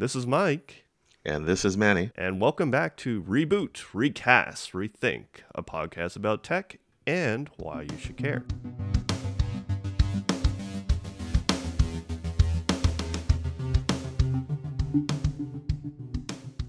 This 0.00 0.14
is 0.14 0.28
Mike. 0.28 0.84
And 1.24 1.44
this 1.44 1.64
is 1.64 1.76
Manny. 1.76 2.12
And 2.14 2.40
welcome 2.40 2.70
back 2.70 2.96
to 2.98 3.20
Reboot, 3.20 3.82
Recast, 3.92 4.70
Rethink, 4.70 5.24
a 5.56 5.62
podcast 5.64 6.14
about 6.14 6.44
tech 6.44 6.78
and 7.04 7.50
why 7.56 7.82
you 7.82 7.98
should 7.98 8.16
care. 8.16 8.44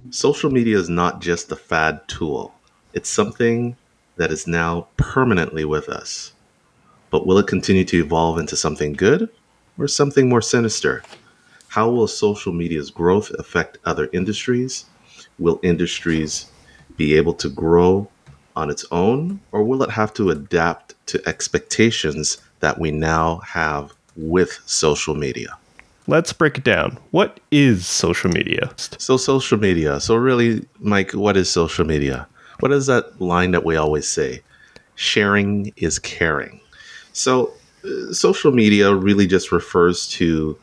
Social 0.09 0.49
media 0.49 0.79
is 0.79 0.89
not 0.89 1.21
just 1.21 1.51
a 1.51 1.55
fad 1.55 2.07
tool, 2.07 2.55
it's 2.93 3.09
something 3.09 3.77
that 4.15 4.31
is 4.31 4.47
now 4.47 4.87
permanently 4.97 5.65
with 5.65 5.87
us. 5.87 6.33
But 7.11 7.27
will 7.27 7.37
it 7.37 7.45
continue 7.45 7.85
to 7.85 7.99
evolve 7.99 8.39
into 8.39 8.55
something 8.55 8.93
good 8.93 9.29
or 9.77 9.87
something 9.87 10.27
more 10.27 10.41
sinister? 10.41 11.03
How 11.69 11.87
will 11.87 12.07
social 12.07 12.51
media's 12.51 12.89
growth 12.89 13.29
affect 13.37 13.77
other 13.85 14.09
industries? 14.11 14.85
Will 15.37 15.59
industries 15.61 16.49
be 16.97 17.15
able 17.15 17.33
to 17.35 17.47
grow 17.47 18.09
on 18.55 18.71
its 18.71 18.85
own, 18.91 19.39
or 19.51 19.63
will 19.63 19.83
it 19.83 19.91
have 19.91 20.11
to 20.15 20.31
adapt 20.31 20.95
to 21.05 21.21
expectations 21.29 22.39
that 22.59 22.79
we 22.79 22.89
now 22.89 23.37
have 23.45 23.93
with 24.15 24.59
social 24.65 25.13
media? 25.13 25.57
Let's 26.07 26.33
break 26.33 26.57
it 26.57 26.63
down. 26.63 26.97
What 27.11 27.39
is 27.51 27.85
social 27.85 28.31
media? 28.31 28.71
So, 28.97 29.15
social 29.15 29.59
media. 29.59 29.99
So, 29.99 30.15
really, 30.15 30.65
Mike, 30.79 31.11
what 31.11 31.37
is 31.37 31.51
social 31.51 31.85
media? 31.85 32.27
What 32.61 32.71
is 32.71 32.87
that 32.87 33.21
line 33.21 33.51
that 33.51 33.63
we 33.63 33.75
always 33.75 34.07
say? 34.07 34.41
Sharing 34.95 35.71
is 35.77 35.99
caring. 35.99 36.59
So, 37.13 37.53
uh, 37.85 38.11
social 38.11 38.51
media 38.51 38.93
really 38.93 39.27
just 39.27 39.51
refers 39.51 40.07
to 40.09 40.57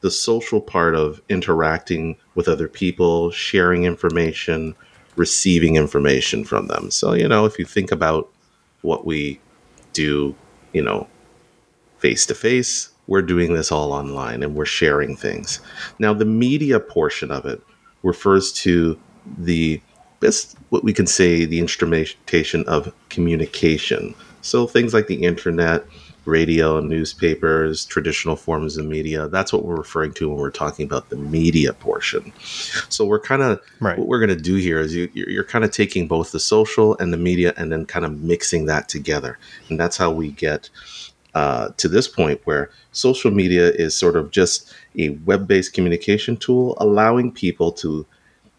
the 0.00 0.10
social 0.10 0.60
part 0.60 0.94
of 0.94 1.20
interacting 1.28 2.16
with 2.34 2.48
other 2.48 2.68
people, 2.68 3.30
sharing 3.30 3.84
information, 3.84 4.74
receiving 5.16 5.76
information 5.76 6.44
from 6.44 6.66
them. 6.68 6.90
So, 6.90 7.12
you 7.12 7.28
know, 7.28 7.44
if 7.44 7.58
you 7.58 7.64
think 7.64 7.92
about 7.92 8.30
what 8.82 9.04
we 9.04 9.40
do, 9.92 10.34
you 10.72 10.82
know, 10.82 11.06
face 11.98 12.24
to 12.26 12.34
face, 12.34 12.90
we're 13.06 13.22
doing 13.22 13.54
this 13.54 13.72
all 13.72 13.92
online 13.92 14.42
and 14.42 14.54
we're 14.54 14.64
sharing 14.64 15.16
things. 15.16 15.60
Now, 15.98 16.14
the 16.14 16.24
media 16.24 16.80
portion 16.80 17.30
of 17.30 17.44
it 17.44 17.60
refers 18.02 18.52
to 18.52 18.98
the 19.38 19.80
best, 20.20 20.56
what 20.70 20.84
we 20.84 20.92
can 20.92 21.06
say, 21.06 21.44
the 21.44 21.58
instrumentation 21.58 22.64
of 22.66 22.94
communication. 23.08 24.14
So, 24.42 24.66
things 24.66 24.94
like 24.94 25.08
the 25.08 25.22
internet, 25.24 25.84
radio, 26.30 26.80
newspapers, 26.80 27.84
traditional 27.84 28.36
forms 28.36 28.76
of 28.76 28.86
media. 28.86 29.28
That's 29.28 29.52
what 29.52 29.64
we're 29.64 29.76
referring 29.76 30.12
to 30.14 30.28
when 30.28 30.38
we're 30.38 30.50
talking 30.50 30.86
about 30.86 31.10
the 31.10 31.16
media 31.16 31.72
portion. 31.74 32.32
So 32.88 33.04
we're 33.04 33.20
kind 33.20 33.42
of 33.42 33.60
right. 33.80 33.98
what 33.98 34.08
we're 34.08 34.20
going 34.20 34.36
to 34.36 34.42
do 34.42 34.54
here 34.54 34.80
is 34.80 34.94
you, 34.94 35.10
you're 35.12 35.44
kind 35.44 35.64
of 35.64 35.72
taking 35.72 36.08
both 36.08 36.32
the 36.32 36.40
social 36.40 36.96
and 36.98 37.12
the 37.12 37.18
media 37.18 37.52
and 37.56 37.70
then 37.70 37.84
kind 37.84 38.04
of 38.04 38.20
mixing 38.20 38.66
that 38.66 38.88
together, 38.88 39.38
and 39.68 39.78
that's 39.78 39.96
how 39.96 40.10
we 40.10 40.30
get 40.30 40.70
uh, 41.34 41.68
to 41.76 41.88
this 41.88 42.08
point 42.08 42.40
where 42.44 42.70
social 42.92 43.30
media 43.30 43.70
is 43.70 43.96
sort 43.96 44.16
of 44.16 44.30
just 44.30 44.72
a 44.96 45.10
web-based 45.10 45.72
communication 45.72 46.36
tool, 46.36 46.76
allowing 46.78 47.30
people 47.30 47.70
to 47.72 48.06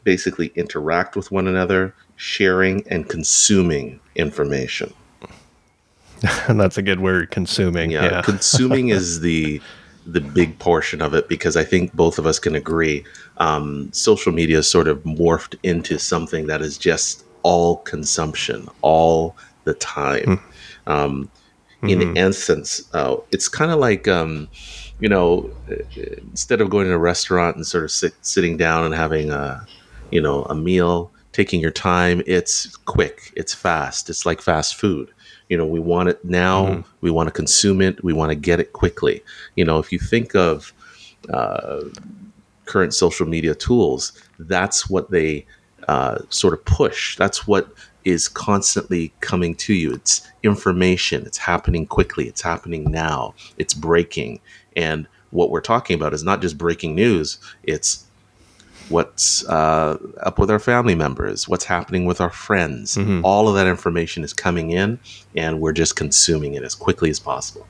basically 0.04 0.52
interact 0.56 1.16
with 1.16 1.32
one 1.32 1.48
another, 1.48 1.94
sharing 2.16 2.88
and 2.88 3.10
consuming 3.10 4.00
information. 4.16 4.94
And 6.48 6.60
that's 6.60 6.78
a 6.78 6.82
good 6.82 7.00
word, 7.00 7.32
consuming. 7.32 7.92
Yeah, 7.92 8.04
yeah. 8.06 8.22
consuming 8.22 8.90
is 8.90 9.20
the 9.22 9.62
the 10.08 10.22
big 10.22 10.58
portion 10.58 11.00
of 11.00 11.14
it 11.14 11.30
because 11.30 11.56
I 11.56 11.64
think 11.64 11.94
both 11.94 12.18
of 12.18 12.26
us 12.26 12.40
can 12.40 12.56
agree. 12.56 13.06
Um, 13.38 13.92
social 13.94 14.32
media 14.32 14.60
is 14.60 14.70
sort 14.70 14.88
of 14.88 15.04
morphed 15.04 15.56
into 15.62 16.00
something 16.00 16.48
that 16.48 16.62
is 16.62 16.78
just 16.78 17.24
all 17.44 17.78
consumption 17.78 18.68
all 18.82 19.36
the 19.64 19.76
time. 19.76 20.42
Mm. 20.88 20.92
Um, 20.92 21.32
in 21.84 22.00
mm-hmm. 22.00 22.18
essence, 22.18 22.84
uh, 22.94 23.18
it's 23.32 23.48
kind 23.48 23.72
of 23.72 23.80
like 23.80 24.08
um, 24.08 24.48
you 25.00 25.10
know, 25.10 25.50
instead 25.98 26.62
of 26.62 26.70
going 26.70 26.88
to 26.88 26.94
a 26.94 26.98
restaurant 26.98 27.56
and 27.56 27.66
sort 27.66 27.84
of 27.84 27.92
sit, 27.92 28.14
sitting 28.22 28.58
down 28.58 28.86
and 28.86 28.94
having 28.94 29.32
a 29.32 29.66
you 30.12 30.22
know 30.22 30.44
a 30.44 30.56
meal, 30.56 31.12
taking 31.32 31.60
your 31.60 31.72
time. 31.72 32.22
It's 32.28 32.76
quick. 32.76 33.34
It's 33.36 33.54
fast. 33.54 34.10
It's 34.10 34.26
like 34.26 34.42
fast 34.42 34.76
food 34.76 35.12
you 35.52 35.58
know 35.58 35.66
we 35.66 35.80
want 35.80 36.10
it 36.10 36.24
now 36.24 36.66
mm-hmm. 36.66 36.82
we 37.02 37.12
want 37.12 37.28
to 37.28 37.32
consume 37.32 37.82
it 37.82 38.04
we 38.04 38.14
want 38.14 38.30
to 38.32 38.36
get 38.36 38.60
it 38.60 38.74
quickly. 38.74 39.24
You 39.56 39.66
know 39.66 39.78
if 39.80 39.92
you 39.92 40.00
think 40.00 40.34
of 40.34 40.74
uh, 41.30 41.82
current 42.66 42.94
social 42.94 43.28
media 43.28 43.54
tools 43.54 44.14
that's 44.40 44.90
what 44.90 45.12
they 45.12 45.46
uh, 45.88 46.20
sort 46.30 46.54
of 46.54 46.64
push. 46.66 47.18
That's 47.18 47.48
what 47.48 47.74
is 48.04 48.28
constantly 48.28 49.14
coming 49.20 49.56
to 49.56 49.74
you. 49.74 49.94
It's 49.94 50.28
information. 50.44 51.26
It's 51.26 51.38
happening 51.38 51.86
quickly. 51.86 52.28
It's 52.28 52.42
happening 52.42 52.90
now. 52.90 53.34
It's 53.58 53.74
breaking. 53.74 54.40
And 54.76 55.08
what 55.32 55.50
we're 55.50 55.62
talking 55.62 55.96
about 55.96 56.14
is 56.14 56.24
not 56.24 56.42
just 56.42 56.58
breaking 56.58 56.96
news. 56.96 57.40
It's 57.64 58.06
what's 58.92 59.48
uh, 59.48 59.98
up 60.22 60.38
with 60.38 60.52
our 60.52 60.60
family 60.60 60.96
members, 60.96 61.48
what's 61.48 61.66
happening 61.66 62.06
with 62.06 62.22
our 62.22 62.30
friends. 62.30 62.96
Mm-hmm. 62.96 63.26
All 63.26 63.48
of 63.48 63.56
that 63.56 63.68
information 63.68 64.24
is 64.24 64.34
coming 64.34 64.72
in, 64.72 65.00
and 65.36 65.60
we're 65.60 65.74
just 65.74 65.96
consuming 65.96 66.54
it 66.54 66.64
as 66.64 66.76
quickly 66.76 67.10
as 67.10 67.20
possible. 67.20 67.68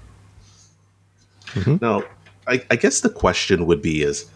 Mm-hmm. 1.47 1.77
Now, 1.81 2.03
I, 2.47 2.63
I, 2.71 2.75
guess 2.75 3.01
the 3.01 3.09
question 3.09 3.65
would 3.65 3.81
be: 3.81 4.01
is 4.01 4.29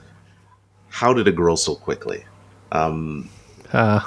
how 0.90 1.14
did 1.14 1.28
it 1.28 1.36
grow 1.36 1.56
so 1.56 1.76
quickly? 1.76 2.24
Um, 2.72 3.30
uh. 3.74 4.02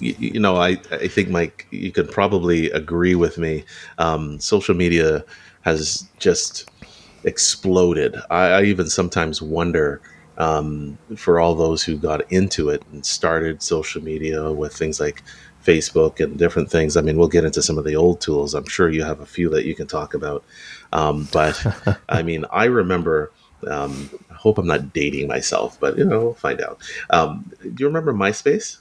you, 0.00 0.14
you, 0.18 0.40
know, 0.40 0.56
I, 0.56 0.78
I 0.90 1.08
think 1.08 1.28
Mike, 1.28 1.66
you 1.70 1.92
could 1.92 2.10
probably 2.10 2.70
agree 2.70 3.14
with 3.14 3.38
me. 3.38 3.64
Um, 3.98 4.40
social 4.40 4.74
media 4.74 5.24
has 5.62 6.08
just 6.18 6.70
exploded. 7.24 8.16
I, 8.30 8.46
I 8.46 8.62
even 8.62 8.88
sometimes 8.88 9.42
wonder 9.42 10.00
um, 10.38 10.98
for 11.16 11.40
all 11.40 11.54
those 11.54 11.82
who 11.82 11.96
got 11.96 12.30
into 12.30 12.68
it 12.68 12.82
and 12.92 13.04
started 13.04 13.62
social 13.62 14.02
media 14.02 14.52
with 14.52 14.74
things 14.74 15.00
like 15.00 15.22
Facebook 15.64 16.20
and 16.20 16.38
different 16.38 16.70
things. 16.70 16.96
I 16.96 17.00
mean, 17.00 17.16
we'll 17.16 17.28
get 17.28 17.44
into 17.44 17.62
some 17.62 17.78
of 17.78 17.84
the 17.84 17.96
old 17.96 18.20
tools. 18.20 18.54
I'm 18.54 18.68
sure 18.68 18.88
you 18.88 19.02
have 19.02 19.20
a 19.20 19.26
few 19.26 19.48
that 19.50 19.64
you 19.64 19.74
can 19.74 19.86
talk 19.86 20.14
about. 20.14 20.44
Um, 20.92 21.28
but 21.32 21.60
I 22.08 22.22
mean, 22.22 22.44
I 22.50 22.64
remember. 22.64 23.32
Um, 23.66 24.10
I 24.30 24.34
hope 24.34 24.58
I'm 24.58 24.66
not 24.66 24.92
dating 24.92 25.28
myself, 25.28 25.80
but 25.80 25.96
you 25.96 26.04
know, 26.04 26.20
we'll 26.20 26.34
find 26.34 26.60
out. 26.60 26.78
Um, 27.08 27.50
do 27.62 27.74
you 27.78 27.86
remember 27.86 28.12
MySpace? 28.12 28.78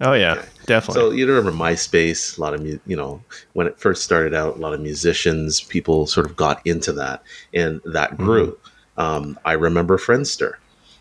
Oh 0.00 0.14
yeah, 0.14 0.32
okay. 0.32 0.48
definitely. 0.64 1.00
So 1.00 1.10
you 1.10 1.26
remember 1.26 1.52
MySpace? 1.52 2.38
A 2.38 2.40
lot 2.40 2.54
of 2.54 2.66
you 2.66 2.80
know 2.96 3.22
when 3.52 3.66
it 3.66 3.78
first 3.78 4.02
started 4.02 4.34
out, 4.34 4.56
a 4.56 4.58
lot 4.58 4.72
of 4.72 4.80
musicians, 4.80 5.60
people 5.60 6.06
sort 6.06 6.24
of 6.24 6.36
got 6.36 6.66
into 6.66 6.92
that, 6.94 7.22
and 7.52 7.82
that 7.84 8.16
grew. 8.16 8.52
Mm-hmm. 8.52 8.69
Um, 8.96 9.38
I 9.44 9.52
remember 9.52 9.98
Friendster. 9.98 10.54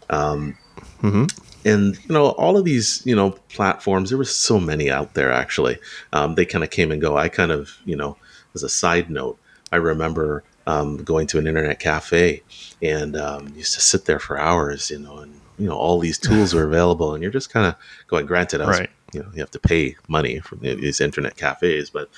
Um, 0.09 0.57
mm-hmm. 1.01 1.25
And 1.65 1.97
you 2.05 2.13
know 2.13 2.29
all 2.29 2.57
of 2.57 2.63
these 2.63 3.05
you 3.05 3.15
know 3.15 3.31
platforms. 3.49 4.09
There 4.09 4.17
were 4.17 4.25
so 4.25 4.59
many 4.59 4.89
out 4.89 5.13
there. 5.13 5.31
Actually, 5.31 5.77
um, 6.13 6.35
they 6.35 6.45
kind 6.45 6.63
of 6.63 6.69
came 6.69 6.91
and 6.91 7.01
go. 7.01 7.17
I 7.17 7.27
kind 7.27 7.51
of 7.51 7.77
you 7.85 7.95
know 7.95 8.17
as 8.55 8.63
a 8.63 8.69
side 8.69 9.09
note, 9.09 9.37
I 9.71 9.75
remember 9.75 10.43
um, 10.67 11.03
going 11.03 11.27
to 11.27 11.37
an 11.37 11.47
internet 11.47 11.79
cafe 11.79 12.43
and 12.81 13.15
um, 13.17 13.53
used 13.55 13.73
to 13.73 13.81
sit 13.81 14.05
there 14.05 14.19
for 14.19 14.39
hours. 14.39 14.89
You 14.89 14.99
know, 14.99 15.17
and 15.17 15.33
you 15.57 15.67
know 15.67 15.75
all 15.75 15.99
these 15.99 16.17
tools 16.27 16.55
are 16.55 16.65
available, 16.65 17.13
and 17.13 17.21
you're 17.21 17.31
just 17.31 17.49
kind 17.49 17.67
of 17.67 17.75
going. 18.07 18.25
Granted, 18.25 18.61
I 18.61 18.67
was, 18.67 18.79
right. 18.79 18.89
you 19.11 19.21
know 19.21 19.29
you 19.33 19.41
have 19.41 19.51
to 19.51 19.59
pay 19.59 19.97
money 20.07 20.39
for 20.39 20.55
these 20.55 21.01
internet 21.01 21.35
cafes, 21.35 21.89
but 21.89 22.09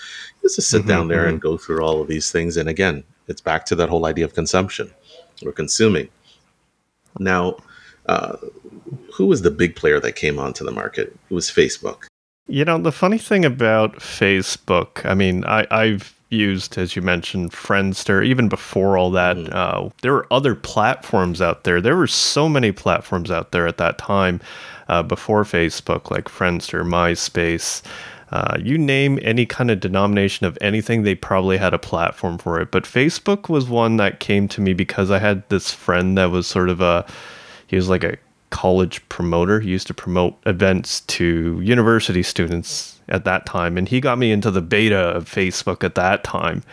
just 0.43 0.55
to 0.55 0.61
sit 0.61 0.81
mm-hmm, 0.81 0.89
down 0.89 1.07
there 1.07 1.21
mm-hmm. 1.21 1.29
and 1.29 1.41
go 1.41 1.57
through 1.57 1.83
all 1.83 1.99
of 1.99 2.07
these 2.07 2.31
things. 2.31 2.57
And 2.57 2.69
again, 2.69 3.03
it's 3.27 3.41
back 3.41 3.65
to 3.65 3.75
that 3.75 3.89
whole 3.89 4.05
idea 4.05 4.25
of 4.25 4.35
consumption 4.35 4.93
or 5.44 5.52
consuming. 5.52 6.09
Now, 7.19 7.57
uh, 8.07 8.38
who 9.13 9.28
was 9.28 9.41
the 9.41 9.52
big 9.52 9.76
player 9.76 9.99
that 9.99 10.14
came 10.14 10.40
onto 10.40 10.64
the 10.64 10.72
market? 10.72 11.16
It 11.29 11.34
was 11.34 11.49
Facebook. 11.49 12.03
You 12.47 12.66
know, 12.66 12.78
the 12.78 12.91
funny 12.91 13.17
thing 13.17 13.46
about 13.46 13.97
Facebook, 13.97 15.05
I 15.05 15.14
mean, 15.14 15.46
I, 15.46 15.66
I've 15.72 16.14
used, 16.29 16.78
as 16.78 16.96
you 16.96 17.02
mentioned, 17.02 17.52
Friendster. 17.52 18.26
Even 18.26 18.49
before 18.49 18.97
all 18.97 19.11
that, 19.11 19.38
mm. 19.38 19.53
uh, 19.53 19.90
there 20.02 20.14
were 20.14 20.28
other 20.32 20.55
platforms 20.55 21.41
out 21.41 21.64
there. 21.64 21.79
There 21.79 21.96
were 21.96 22.08
so 22.08 22.49
many 22.49 22.72
platforms 22.72 23.29
out 23.29 23.52
there 23.52 23.67
at 23.67 23.78
that 23.78 23.97
time 23.97 24.41
uh, 24.87 25.03
before 25.03 25.44
Facebook, 25.44 26.09
like 26.09 26.26
Friendster, 26.26 26.84
MySpace. 26.84 27.82
Uh, 28.31 28.57
you 28.59 28.78
name 28.78 29.19
any 29.22 29.45
kind 29.45 29.69
of 29.69 29.79
denomination 29.79 30.45
of 30.45 30.57
anything, 30.61 31.03
they 31.03 31.16
probably 31.16 31.57
had 31.57 31.73
a 31.73 31.79
platform 31.79 32.37
for 32.37 32.61
it. 32.61 32.72
But 32.72 32.85
Facebook 32.85 33.49
was 33.49 33.67
one 33.67 33.97
that 33.97 34.19
came 34.22 34.47
to 34.49 34.61
me 34.61 34.73
because 34.73 35.11
I 35.11 35.19
had 35.19 35.47
this 35.49 35.72
friend 35.72 36.17
that 36.17 36.31
was 36.31 36.47
sort 36.47 36.69
of 36.69 36.79
a, 36.79 37.05
he 37.67 37.75
was 37.75 37.89
like 37.89 38.03
a 38.05 38.17
college 38.51 39.07
promoter. 39.09 39.59
He 39.59 39.69
used 39.69 39.87
to 39.87 39.93
promote 39.93 40.37
events 40.45 41.01
to 41.01 41.59
university 41.61 42.21
students 42.21 42.99
at 43.09 43.25
that 43.25 43.45
time, 43.45 43.77
and 43.77 43.89
he 43.89 43.99
got 43.99 44.19
me 44.19 44.31
into 44.31 44.51
the 44.51 44.61
beta 44.61 44.99
of 44.99 45.25
Facebook 45.25 45.83
at 45.83 45.95
that 45.95 46.23
time. 46.23 46.63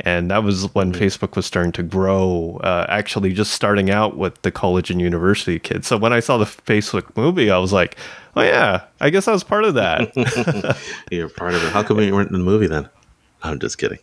And 0.00 0.30
that 0.30 0.44
was 0.44 0.72
when 0.74 0.92
mm-hmm. 0.92 1.02
Facebook 1.02 1.34
was 1.34 1.44
starting 1.44 1.72
to 1.72 1.82
grow, 1.82 2.60
uh, 2.62 2.86
actually 2.88 3.32
just 3.32 3.52
starting 3.52 3.90
out 3.90 4.16
with 4.16 4.40
the 4.42 4.52
college 4.52 4.90
and 4.90 5.00
university 5.00 5.58
kids. 5.58 5.88
So 5.88 5.96
when 5.96 6.12
I 6.12 6.20
saw 6.20 6.38
the 6.38 6.44
Facebook 6.44 7.16
movie, 7.16 7.50
I 7.50 7.58
was 7.58 7.72
like, 7.72 7.96
oh, 8.36 8.42
yeah, 8.42 8.84
I 9.00 9.10
guess 9.10 9.26
I 9.26 9.32
was 9.32 9.42
part 9.42 9.64
of 9.64 9.74
that. 9.74 10.78
You're 11.10 11.28
part 11.28 11.54
of 11.54 11.64
it. 11.64 11.72
How 11.72 11.82
come 11.82 11.98
you 11.98 12.14
weren't 12.14 12.30
in 12.30 12.38
the 12.38 12.44
movie 12.44 12.68
then? 12.68 12.88
I'm 13.42 13.58
just 13.58 13.78
kidding. 13.78 13.98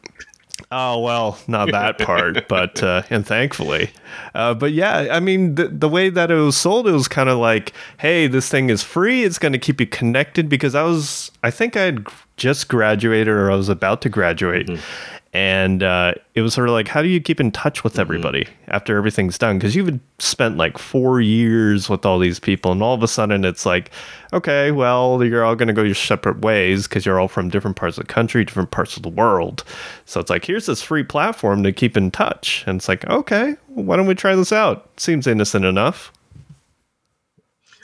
Oh 0.72 1.00
well, 1.00 1.38
not 1.48 1.72
that 1.72 2.00
part, 2.00 2.48
but 2.50 2.82
uh, 2.82 3.04
and 3.10 3.26
thankfully, 3.26 3.90
uh, 4.34 4.54
but 4.54 4.72
yeah, 4.72 5.10
I 5.12 5.20
mean 5.20 5.56
the 5.56 5.68
the 5.68 5.90
way 5.90 6.10
that 6.10 6.32
it 6.32 6.36
was 6.36 6.56
sold, 6.56 6.88
it 6.88 6.92
was 6.92 7.08
kind 7.08 7.30
of 7.30 7.38
like, 7.38 7.74
hey, 7.98 8.28
this 8.28 8.48
thing 8.48 8.70
is 8.70 8.82
free. 8.82 9.24
It's 9.24 9.38
going 9.38 9.52
to 9.52 9.60
keep 9.60 9.82
you 9.82 9.88
connected 9.88 10.48
because 10.48 10.74
I 10.74 10.84
was, 10.84 11.30
I 11.44 11.52
think 11.52 11.76
I 11.76 11.82
had 11.82 12.08
just 12.38 12.70
graduated 12.70 13.28
or 13.28 13.52
I 13.52 13.56
was 13.56 13.70
about 13.70 14.02
to 14.04 14.10
graduate, 14.10 14.68
mm-hmm 14.68 15.16
and 15.36 15.84
uh, 15.84 16.14
it 16.34 16.42
was 16.42 16.54
sort 16.54 16.70
of 16.70 16.74
like 16.74 16.88
how 16.88 17.02
do 17.02 17.10
you 17.10 17.20
keep 17.20 17.42
in 17.42 17.52
touch 17.52 17.84
with 17.84 17.94
mm-hmm. 17.94 18.02
everybody 18.02 18.46
mm-hmm. 18.46 18.72
after 18.72 18.96
everything's 18.98 19.38
done 19.38 19.58
because 19.58 19.76
you've 19.76 20.00
spent 20.18 20.56
like 20.56 20.78
four 20.78 21.20
years 21.20 21.90
with 21.90 22.06
all 22.06 22.18
these 22.20 22.40
people 22.40 22.72
and 22.72 22.82
all 22.82 22.94
of 22.94 23.04
a 23.04 23.08
sudden 23.08 23.44
it's 23.44 23.66
like 23.66 23.92
okay 24.32 24.72
well 24.72 25.22
you're 25.26 25.44
all 25.44 25.54
going 25.54 25.68
to 25.68 25.74
go 25.74 25.84
your 25.84 25.94
separate 25.94 26.40
ways 26.40 26.88
because 26.88 27.06
you're 27.06 27.20
all 27.20 27.28
from 27.28 27.50
different 27.50 27.76
parts 27.76 27.98
of 27.98 28.08
the 28.08 28.14
country 28.14 28.46
different 28.46 28.72
parts 28.72 28.96
of 28.96 29.04
the 29.04 29.10
world 29.10 29.66
so 30.06 30.22
it's 30.22 30.30
like 30.30 30.46
here's 30.46 30.68
this 30.68 30.82
free 30.82 31.04
platform 31.04 31.64
to 31.64 31.74
keep 31.74 31.98
in 31.98 32.10
touch 32.10 32.64
and 32.66 32.78
it's 32.78 32.88
like 32.88 33.06
okay 33.10 33.58
why 33.68 33.98
don't 33.98 34.08
we 34.08 34.16
try 34.16 34.36
this 34.38 34.54
out 34.54 34.90
seems 34.96 35.28
innocent 35.28 35.66
enough 35.66 36.14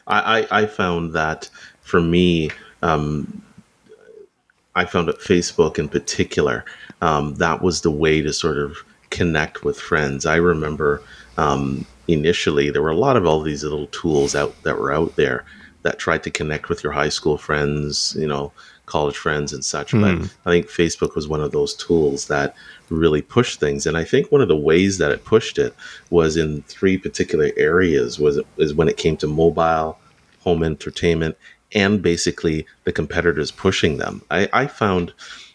i 0.08 0.40
i, 0.40 0.62
I 0.62 0.66
found 0.68 1.12
that 1.14 1.50
for 1.82 2.00
me 2.00 2.50
um, 2.82 3.44
I 4.76 4.86
found 4.86 5.08
that 5.08 5.20
Facebook 5.20 5.78
in 5.78 5.90
particular 5.90 6.66
um, 7.02 7.36
that 7.36 7.62
was 7.62 7.82
the 7.82 7.92
way 7.92 8.22
to 8.22 8.32
sort 8.32 8.58
of 8.58 8.78
connect 9.10 9.64
with 9.64 9.80
friends. 9.80 10.26
I 10.26 10.36
remember 10.38 11.02
um, 11.38 11.86
initially 12.08 12.70
there 12.70 12.82
were 12.82 12.90
a 12.90 12.96
lot 12.96 13.18
of 13.18 13.26
all 13.26 13.42
these 13.42 13.64
little 13.64 13.88
tools 13.88 14.36
out 14.36 14.56
that 14.64 14.78
were 14.78 14.94
out 14.94 15.16
there 15.16 15.46
that 15.84 16.00
tried 16.00 16.24
to 16.24 16.32
connect 16.32 16.70
with 16.70 16.84
your 16.84 16.94
high 16.94 17.10
school 17.10 17.38
friends, 17.38 18.16
you 18.18 18.28
know, 18.28 18.52
college 18.86 19.18
friends 19.18 19.54
and 19.54 19.64
such. 19.64 19.92
Mm. 19.94 20.02
But 20.02 20.16
hmm. 20.16 20.48
I 20.48 20.52
think 20.52 20.68
Facebook 20.68 21.16
was 21.16 21.28
one 21.28 21.42
of 21.42 21.52
those 21.52 21.74
tools 21.76 22.28
that 22.28 22.56
really 22.90 23.22
pushed 23.22 23.60
things. 23.60 23.86
And 23.86 23.98
I 23.98 24.04
think 24.04 24.32
one 24.32 24.42
of 24.42 24.48
the 24.48 24.58
ways 24.58 24.98
that 24.98 25.12
it 25.12 25.24
pushed 25.24 25.58
it 25.58 25.74
was 26.10 26.36
in 26.38 26.62
three 26.64 26.98
particular 26.98 27.52
areas 27.58 28.20
was 28.20 28.40
is 28.58 28.74
when 28.74 28.90
it 28.90 28.98
came 28.98 29.18
to 29.18 29.28
mobile, 29.28 29.98
home 30.42 30.64
entertainment, 30.64 31.38
and 31.74 32.02
basically 32.02 32.66
the 32.84 32.92
competitors 32.92 33.50
pushing 33.50 33.98
them. 33.98 34.22
I, 34.30 34.50
I 34.52 34.68
found 34.68 35.14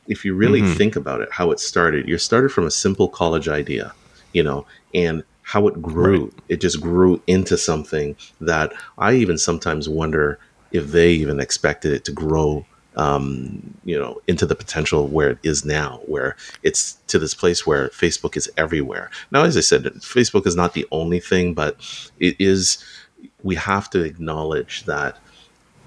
if 0.09 0.25
you 0.25 0.35
really 0.35 0.61
mm-hmm. 0.61 0.75
think 0.75 0.97
about 0.97 1.21
it, 1.21 1.31
how 1.33 1.51
it 1.51 1.61
started, 1.61 2.09
you 2.09 2.19
started 2.19 2.51
from 2.51 2.67
a 2.67 2.71
simple 2.71 3.09
college 3.09 3.49
idea, 3.49 3.93
you 4.33 4.43
know, 4.43 4.67
and 4.95 5.23
how 5.43 5.69
it 5.69 5.81
grew. 5.81 6.25
Right. 6.25 6.43
It 6.49 6.61
just 6.61 6.81
grew 6.81 7.23
into 7.27 7.57
something 7.57 8.17
that 8.41 8.73
I 8.99 9.15
even 9.15 9.39
sometimes 9.39 9.89
wonder 9.89 10.39
if 10.73 10.89
they 10.89 11.13
even 11.13 11.41
expected 11.41 11.93
it 11.93 12.05
to 12.07 12.13
grow 12.13 12.67
um, 12.97 13.75
you 13.85 13.99
know, 13.99 14.21
into 14.27 14.47
the 14.47 14.55
potential 14.55 15.07
where 15.07 15.31
it 15.31 15.39
is 15.43 15.65
now, 15.65 16.01
where 16.07 16.35
it's 16.63 16.95
to 17.09 17.19
this 17.19 17.35
place 17.35 17.67
where 17.67 17.89
Facebook 17.91 18.37
is 18.37 18.51
everywhere. 18.57 19.11
Now, 19.31 19.45
as 19.45 19.57
I 19.57 19.61
said, 19.61 19.85
Facebook 19.85 20.47
is 20.47 20.57
not 20.57 20.73
the 20.73 20.87
only 20.91 21.21
thing, 21.21 21.53
but 21.53 21.77
it 22.19 22.37
is. 22.39 22.83
We 23.43 23.55
have 23.57 23.91
to 23.91 24.03
acknowledge 24.03 24.85
that 24.85 25.19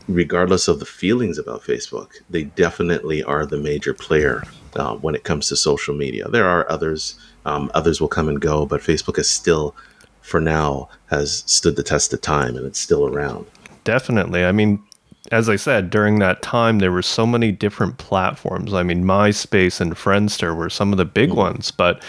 regardless 0.09 0.67
of 0.67 0.79
the 0.79 0.85
feelings 0.85 1.38
about 1.38 1.61
Facebook, 1.61 2.09
they 2.29 2.44
definitely 2.44 3.23
are 3.23 3.45
the 3.45 3.57
major 3.57 3.94
player 3.94 4.44
uh, 4.75 4.95
when 4.95 5.15
it 5.15 5.23
comes 5.23 5.47
to 5.47 5.56
social 5.56 5.95
media. 5.95 6.27
There 6.27 6.47
are 6.47 6.69
others, 6.69 7.19
um, 7.45 7.71
others 7.73 8.01
will 8.01 8.07
come 8.07 8.27
and 8.27 8.41
go, 8.41 8.65
but 8.65 8.81
Facebook 8.81 9.19
is 9.19 9.29
still, 9.29 9.75
for 10.21 10.41
now, 10.41 10.89
has 11.07 11.44
stood 11.45 11.75
the 11.75 11.83
test 11.83 12.11
of 12.11 12.21
time 12.21 12.56
and 12.57 12.65
it's 12.65 12.79
still 12.79 13.07
around. 13.07 13.45
Definitely. 13.83 14.44
I 14.45 14.51
mean, 14.51 14.83
as 15.31 15.47
I 15.47 15.56
said, 15.56 15.91
during 15.91 16.19
that 16.19 16.41
time, 16.41 16.79
there 16.79 16.91
were 16.91 17.03
so 17.03 17.27
many 17.27 17.51
different 17.51 18.00
platforms. 18.00 18.73
I 18.73 18.83
mean, 18.83 19.03
MySpace 19.03 19.79
and 19.79 19.94
Friendster 19.94 20.56
were 20.56 20.69
some 20.69 20.91
of 20.91 20.97
the 20.97 21.06
big 21.06 21.29
mm-hmm. 21.29 21.39
ones, 21.39 21.71
but 21.71 22.03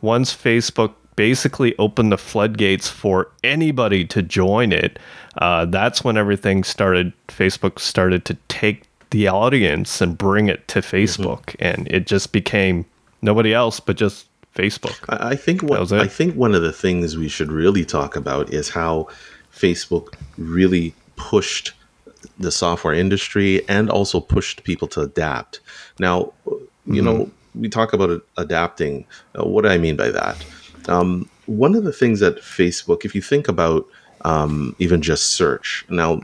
once 0.00 0.34
Facebook 0.34 0.94
basically 1.16 1.76
opened 1.78 2.12
the 2.12 2.18
floodgates 2.18 2.88
for 2.88 3.30
anybody 3.42 4.04
to 4.06 4.22
join 4.22 4.72
it, 4.72 4.98
uh, 5.38 5.64
that's 5.66 6.04
when 6.04 6.16
everything 6.16 6.64
started. 6.64 7.12
Facebook 7.28 7.78
started 7.78 8.24
to 8.26 8.34
take 8.48 8.84
the 9.10 9.28
audience 9.28 10.00
and 10.00 10.16
bring 10.16 10.48
it 10.48 10.66
to. 10.68 10.80
Facebook, 10.80 11.44
mm-hmm. 11.46 11.64
and 11.64 11.88
it 11.88 12.06
just 12.06 12.32
became 12.32 12.84
nobody 13.22 13.52
else 13.52 13.80
but 13.80 13.96
just 13.96 14.26
Facebook. 14.54 14.96
I, 15.08 15.30
I 15.30 15.36
think 15.36 15.62
what 15.62 15.92
I 15.92 16.06
think 16.06 16.34
one 16.34 16.54
of 16.54 16.62
the 16.62 16.72
things 16.72 17.16
we 17.16 17.28
should 17.28 17.52
really 17.52 17.84
talk 17.84 18.16
about 18.16 18.52
is 18.52 18.70
how 18.70 19.08
Facebook 19.54 20.14
really 20.38 20.94
pushed 21.16 21.72
the 22.38 22.50
software 22.50 22.94
industry 22.94 23.66
and 23.68 23.90
also 23.90 24.20
pushed 24.20 24.64
people 24.64 24.88
to 24.88 25.00
adapt. 25.00 25.60
Now, 25.98 26.32
you 26.44 26.60
mm-hmm. 26.86 27.04
know, 27.04 27.30
we 27.54 27.68
talk 27.68 27.92
about 27.92 28.22
adapting. 28.36 29.06
Uh, 29.38 29.44
what 29.44 29.62
do 29.62 29.68
I 29.68 29.78
mean 29.78 29.96
by 29.96 30.10
that? 30.10 30.44
Um, 30.88 31.28
one 31.46 31.74
of 31.74 31.84
the 31.84 31.92
things 31.92 32.20
that 32.20 32.38
Facebook, 32.38 33.04
if 33.04 33.14
you 33.14 33.22
think 33.22 33.48
about 33.48 33.86
um, 34.22 34.74
even 34.78 35.02
just 35.02 35.32
search. 35.32 35.84
Now, 35.88 36.20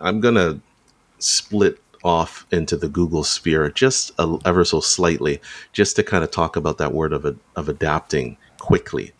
I'm 0.00 0.20
going 0.20 0.34
to 0.34 0.60
split 1.18 1.80
off 2.04 2.46
into 2.52 2.76
the 2.76 2.88
Google 2.88 3.24
sphere 3.24 3.70
just 3.70 4.12
a, 4.18 4.36
ever 4.44 4.64
so 4.64 4.80
slightly, 4.80 5.40
just 5.72 5.96
to 5.96 6.02
kind 6.02 6.22
of 6.22 6.30
talk 6.30 6.56
about 6.56 6.78
that 6.78 6.92
word 6.92 7.12
of, 7.12 7.24
of 7.56 7.68
adapting 7.68 8.36
quickly. 8.58 9.12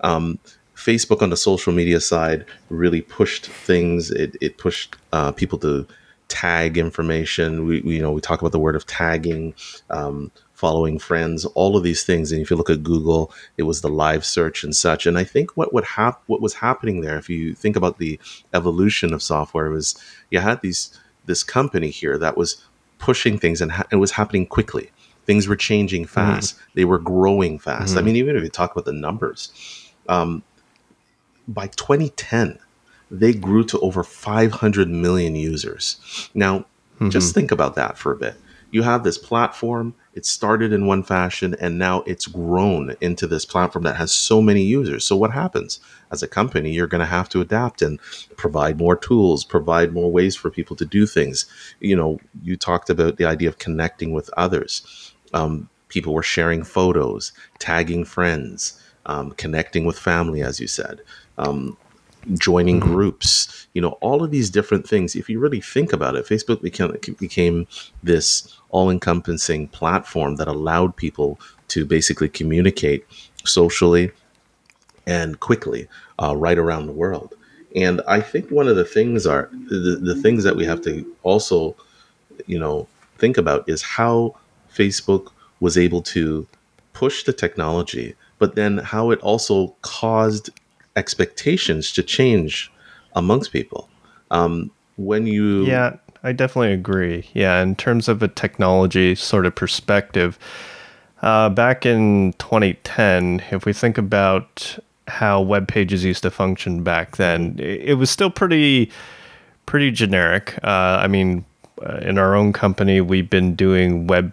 Um, 0.00 0.38
Facebook 0.76 1.22
on 1.22 1.30
the 1.30 1.36
social 1.36 1.72
media 1.72 2.00
side 2.00 2.44
really 2.68 3.00
pushed 3.00 3.46
things. 3.46 4.10
It, 4.10 4.36
it 4.40 4.58
pushed 4.58 4.96
uh, 5.12 5.32
people 5.32 5.58
to 5.60 5.86
tag 6.28 6.76
information. 6.76 7.66
We, 7.66 7.80
we, 7.80 7.96
you 7.96 8.02
know 8.02 8.12
we 8.12 8.20
talk 8.20 8.40
about 8.40 8.52
the 8.52 8.58
word 8.58 8.76
of 8.76 8.86
tagging. 8.86 9.54
Um, 9.90 10.30
following 10.58 10.98
friends, 10.98 11.44
all 11.54 11.76
of 11.76 11.84
these 11.84 12.02
things. 12.02 12.32
And 12.32 12.42
if 12.42 12.50
you 12.50 12.56
look 12.56 12.68
at 12.68 12.82
Google, 12.82 13.32
it 13.56 13.62
was 13.62 13.80
the 13.80 13.88
live 13.88 14.24
search 14.26 14.64
and 14.64 14.74
such. 14.74 15.06
And 15.06 15.16
I 15.16 15.22
think 15.22 15.56
what 15.56 15.72
would 15.72 15.84
hap- 15.84 16.24
what 16.26 16.40
was 16.40 16.54
happening 16.54 17.00
there, 17.00 17.16
if 17.16 17.30
you 17.30 17.54
think 17.54 17.76
about 17.76 17.98
the 17.98 18.18
evolution 18.52 19.14
of 19.14 19.22
software, 19.22 19.70
was 19.70 19.94
you 20.30 20.40
had 20.40 20.60
these 20.60 20.98
this 21.26 21.44
company 21.44 21.90
here 21.90 22.18
that 22.18 22.36
was 22.36 22.64
pushing 22.98 23.38
things 23.38 23.60
and 23.60 23.70
ha- 23.70 23.86
it 23.92 23.96
was 23.96 24.10
happening 24.10 24.46
quickly. 24.46 24.90
Things 25.26 25.46
were 25.46 25.54
changing 25.54 26.02
mm-hmm. 26.06 26.14
fast. 26.14 26.56
Mm-hmm. 26.56 26.70
They 26.74 26.84
were 26.84 26.98
growing 26.98 27.60
fast. 27.60 27.90
Mm-hmm. 27.90 27.98
I 27.98 28.02
mean, 28.02 28.16
even 28.16 28.34
if 28.34 28.42
you 28.42 28.48
talk 28.48 28.72
about 28.72 28.84
the 28.84 28.92
numbers, 28.92 29.52
um, 30.08 30.42
by 31.46 31.68
2010, 31.68 32.58
they 33.12 33.32
grew 33.32 33.62
to 33.66 33.78
over 33.78 34.02
500 34.02 34.88
million 34.90 35.36
users. 35.36 36.28
Now, 36.34 36.60
mm-hmm. 36.96 37.10
just 37.10 37.32
think 37.32 37.52
about 37.52 37.76
that 37.76 37.96
for 37.96 38.10
a 38.10 38.16
bit. 38.16 38.34
You 38.72 38.82
have 38.82 39.04
this 39.04 39.18
platform 39.18 39.94
it 40.18 40.26
started 40.26 40.72
in 40.72 40.88
one 40.88 41.04
fashion 41.04 41.54
and 41.60 41.78
now 41.78 42.02
it's 42.02 42.26
grown 42.26 42.96
into 43.00 43.24
this 43.24 43.44
platform 43.44 43.84
that 43.84 43.94
has 43.94 44.10
so 44.10 44.42
many 44.42 44.62
users. 44.62 45.04
So 45.04 45.14
what 45.14 45.30
happens? 45.30 45.78
As 46.10 46.24
a 46.24 46.26
company, 46.26 46.72
you're 46.72 46.88
going 46.88 47.06
to 47.06 47.06
have 47.06 47.28
to 47.28 47.40
adapt 47.40 47.82
and 47.82 48.00
provide 48.36 48.78
more 48.78 48.96
tools, 48.96 49.44
provide 49.44 49.92
more 49.92 50.10
ways 50.10 50.34
for 50.34 50.50
people 50.50 50.74
to 50.74 50.84
do 50.84 51.06
things. 51.06 51.46
You 51.78 51.94
know, 51.94 52.18
you 52.42 52.56
talked 52.56 52.90
about 52.90 53.16
the 53.16 53.26
idea 53.26 53.48
of 53.48 53.60
connecting 53.60 54.12
with 54.12 54.28
others. 54.36 55.14
Um, 55.34 55.68
people 55.86 56.12
were 56.12 56.24
sharing 56.24 56.64
photos, 56.64 57.30
tagging 57.60 58.04
friends, 58.04 58.82
um, 59.06 59.30
connecting 59.36 59.84
with 59.84 60.00
family, 60.00 60.42
as 60.42 60.58
you 60.58 60.66
said. 60.66 61.00
Um, 61.38 61.76
joining 62.34 62.80
mm-hmm. 62.80 62.92
groups, 62.92 63.66
you 63.74 63.80
know, 63.80 63.96
all 64.00 64.22
of 64.22 64.30
these 64.30 64.50
different 64.50 64.88
things. 64.88 65.14
If 65.14 65.28
you 65.28 65.38
really 65.38 65.60
think 65.60 65.92
about 65.92 66.16
it, 66.16 66.26
Facebook 66.26 66.60
became 66.62 66.96
became 67.18 67.66
this 68.02 68.56
all-encompassing 68.70 69.68
platform 69.68 70.36
that 70.36 70.48
allowed 70.48 70.96
people 70.96 71.40
to 71.68 71.84
basically 71.84 72.28
communicate 72.28 73.06
socially 73.44 74.10
and 75.06 75.40
quickly 75.40 75.88
uh, 76.22 76.36
right 76.36 76.58
around 76.58 76.86
the 76.86 76.92
world. 76.92 77.34
And 77.74 78.00
I 78.06 78.20
think 78.20 78.50
one 78.50 78.68
of 78.68 78.76
the 78.76 78.84
things 78.84 79.26
are 79.26 79.48
the, 79.52 79.98
the 80.02 80.16
things 80.16 80.44
that 80.44 80.56
we 80.56 80.64
have 80.64 80.82
to 80.82 81.04
also, 81.22 81.76
you 82.46 82.58
know, 82.58 82.88
think 83.18 83.36
about 83.36 83.68
is 83.68 83.82
how 83.82 84.36
Facebook 84.74 85.32
was 85.60 85.76
able 85.76 86.02
to 86.02 86.46
push 86.92 87.24
the 87.24 87.32
technology, 87.32 88.14
but 88.38 88.54
then 88.54 88.78
how 88.78 89.10
it 89.10 89.20
also 89.20 89.74
caused 89.82 90.50
expectations 90.98 91.92
to 91.92 92.02
change 92.02 92.70
amongst 93.14 93.52
people. 93.52 93.88
Um, 94.30 94.70
when 94.96 95.26
you 95.26 95.64
yeah, 95.64 95.96
I 96.22 96.32
definitely 96.32 96.72
agree. 96.72 97.28
Yeah, 97.32 97.62
in 97.62 97.76
terms 97.76 98.08
of 98.08 98.22
a 98.22 98.28
technology 98.28 99.14
sort 99.14 99.46
of 99.46 99.54
perspective, 99.54 100.38
uh, 101.22 101.48
back 101.48 101.86
in 101.86 102.34
2010, 102.38 103.42
if 103.50 103.64
we 103.64 103.72
think 103.72 103.98
about 103.98 104.78
how 105.06 105.40
web 105.40 105.68
pages 105.68 106.04
used 106.04 106.22
to 106.24 106.30
function 106.30 106.82
back 106.82 107.16
then, 107.16 107.56
it, 107.58 107.94
was 107.94 108.10
still 108.10 108.30
pretty 108.30 108.90
pretty 109.66 109.90
generic. 109.90 110.58
Uh, 110.62 110.98
I 111.00 111.06
mean, 111.08 111.44
uh, 111.82 111.98
in 112.02 112.18
our 112.18 112.34
own 112.34 112.52
company, 112.52 113.00
we've 113.00 113.30
been 113.30 113.54
doing 113.54 114.06
web 114.06 114.32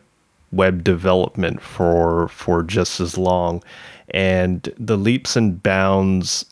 web 0.52 0.84
development 0.84 1.62
for 1.62 2.28
for 2.30 2.64
just 2.64 3.00
as 3.00 3.18
long, 3.18 3.64
and 4.10 4.74
the 4.78 4.98
leaps 4.98 5.36
and 5.36 5.62
bounds 5.62 6.46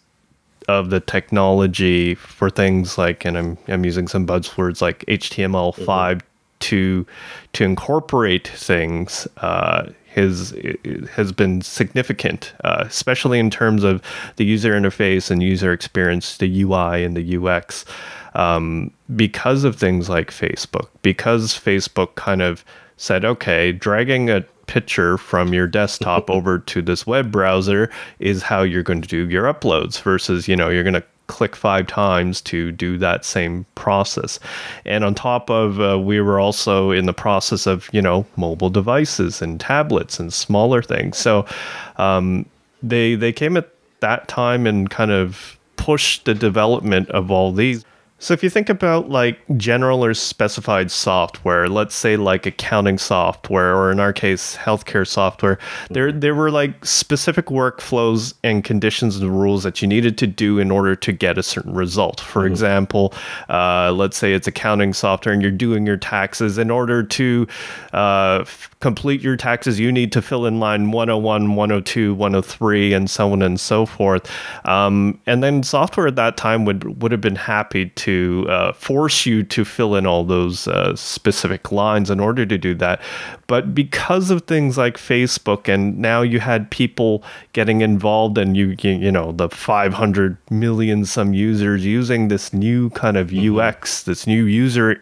of 0.68 0.90
the 0.90 1.00
technology 1.00 2.16
for 2.16 2.50
things 2.50 2.98
like, 2.98 3.26
and 3.26 3.38
I'm 3.38 3.58
I'm 3.68 3.86
using 3.86 4.08
some 4.08 4.26
buzzwords 4.26 4.82
like 4.82 5.06
HTML5 5.08 5.76
mm-hmm. 5.86 6.20
to 6.60 7.08
to 7.54 7.64
incorporate 7.64 8.48
things. 8.48 9.28
Uh, 9.38 9.90
has 10.14 10.54
has 11.12 11.32
been 11.32 11.62
significant, 11.62 12.54
uh, 12.64 12.84
especially 12.86 13.40
in 13.40 13.50
terms 13.50 13.84
of 13.84 14.02
the 14.36 14.46
user 14.46 14.74
interface 14.74 15.32
and 15.32 15.42
user 15.42 15.74
experience, 15.74 16.38
the 16.38 16.62
UI 16.62 17.04
and 17.04 17.18
the 17.18 17.38
UX, 17.38 17.84
um, 18.36 18.92
because 19.16 19.64
of 19.64 19.76
things 19.76 20.10
like 20.10 20.30
Facebook. 20.30 20.88
Because 21.02 21.54
Facebook 21.54 22.16
kind 22.16 22.42
of 22.42 22.64
said, 22.98 23.26
okay, 23.26 23.72
dragging 23.72 24.30
a 24.30 24.46
picture 24.68 25.18
from 25.18 25.54
your 25.54 25.68
desktop 25.68 26.30
over 26.30 26.60
to 26.60 26.82
this 26.82 27.06
web 27.06 27.32
browser 27.32 27.90
is 28.20 28.44
how 28.44 28.62
you're 28.62 28.84
going 28.84 29.02
to 29.02 29.08
do 29.08 29.28
your 29.30 29.52
uploads 29.52 30.02
versus 30.02 30.48
you 30.48 30.56
know 30.56 30.70
you're 30.70 30.84
going 30.84 30.94
to 30.94 31.04
click 31.28 31.56
five 31.56 31.88
times 31.88 32.42
to 32.42 32.72
do 32.72 32.98
that 32.98 33.26
same 33.26 33.66
process. 33.76 34.40
And 34.86 35.04
on 35.04 35.16
top 35.16 35.50
of, 35.50 35.80
uh, 35.80 36.00
we 36.00 36.20
were 36.22 36.40
also 36.40 36.92
in 36.92 37.06
the 37.06 37.14
process 37.14 37.66
of, 37.66 37.90
you 37.94 38.02
know, 38.02 38.26
mobile 38.36 38.70
devices 38.70 39.42
and 39.42 39.60
tablets 39.60 40.20
and 40.20 40.34
smaller 40.34 40.82
things. 40.82 41.18
So 41.18 41.46
um, 41.98 42.46
they 42.82 43.16
they 43.16 43.32
came 43.32 43.58
at 43.58 43.70
that 44.02 44.28
time 44.28 44.68
and 44.68 44.90
kind 44.90 45.12
of 45.12 45.58
pushed 45.78 46.26
the 46.26 46.34
development 46.34 47.10
of 47.10 47.32
all 47.32 47.52
these. 47.52 47.86
So 48.24 48.34
if 48.34 48.42
you 48.42 48.50
think 48.50 48.70
about 48.70 49.10
like 49.10 49.38
general 49.58 50.02
or 50.02 50.14
specified 50.14 50.92
software, 50.92 51.68
let's 51.68 51.94
say 51.94 52.16
like 52.16 52.46
accounting 52.46 52.98
software 52.98 53.76
or 53.76 53.92
in 53.92 54.00
our 54.00 54.14
case 54.14 54.56
healthcare 54.56 55.06
software, 55.06 55.60
there 55.90 56.10
there 56.10 56.34
were 56.34 56.50
like 56.50 56.86
specific 56.86 57.48
workflows 57.48 58.34
and 58.42 58.64
conditions 58.64 59.18
and 59.18 59.30
rules 59.30 59.64
that 59.64 59.82
you 59.82 59.90
needed 59.90 60.18
to 60.20 60.28
do 60.28 60.58
in 60.58 60.72
order 60.72 60.96
to 60.96 61.12
get 61.12 61.38
a 61.38 61.44
certain 61.44 61.74
result. 61.74 62.22
For 62.22 62.44
mm-hmm. 62.44 62.54
example, 62.54 63.14
uh, 63.50 63.92
let's 63.92 64.16
say 64.16 64.32
it's 64.34 64.48
accounting 64.48 64.94
software 64.94 65.34
and 65.34 65.42
you're 65.42 65.52
doing 65.52 65.86
your 65.86 65.98
taxes. 65.98 66.58
In 66.58 66.72
order 66.72 67.04
to 67.04 67.46
uh, 67.92 68.40
f- 68.44 68.70
complete 68.80 69.20
your 69.20 69.36
taxes, 69.36 69.82
you 69.82 69.92
need 69.92 70.14
to 70.14 70.22
fill 70.22 70.46
in 70.46 70.62
line 70.62 70.92
101, 70.92 71.56
102, 71.56 72.16
103, 72.16 72.94
and 72.94 73.10
so 73.10 73.34
on 73.34 73.42
and 73.42 73.60
so 73.60 73.86
forth. 73.86 74.32
Um, 74.64 75.20
and 75.26 75.44
then 75.44 75.62
software 75.62 76.08
at 76.08 76.16
that 76.16 76.38
time 76.38 76.64
would 76.64 77.02
would 77.02 77.12
have 77.12 77.20
been 77.20 77.36
happy 77.36 77.90
to 77.90 78.13
to 78.14 78.46
uh, 78.48 78.74
force 78.74 79.26
you 79.26 79.44
to 79.44 79.66
fill 79.66 79.96
in 79.96 80.06
all 80.06 80.24
those 80.24 80.68
uh, 80.68 80.96
specific 80.96 81.72
lines 81.72 82.10
in 82.12 82.20
order 82.20 82.46
to 82.46 82.58
do 82.58 82.76
that. 82.76 83.02
But 83.48 83.74
because 83.74 84.30
of 84.30 84.44
things 84.44 84.78
like 84.78 84.98
Facebook, 84.98 85.68
and 85.68 85.98
now 85.98 86.22
you 86.22 86.40
had 86.40 86.70
people 86.70 87.24
getting 87.54 87.82
involved, 87.82 88.38
and 88.38 88.56
you 88.56 88.76
you, 88.80 89.12
know 89.12 89.32
the 89.32 89.50
500 89.50 90.38
million 90.52 91.06
some 91.06 91.34
users 91.34 91.86
using 91.86 92.28
this 92.28 92.54
new 92.54 92.90
kind 92.92 93.18
of 93.18 93.30
mm-hmm. 93.30 93.60
UX, 93.60 94.04
this 94.04 94.28
new 94.28 94.46
user 94.46 95.02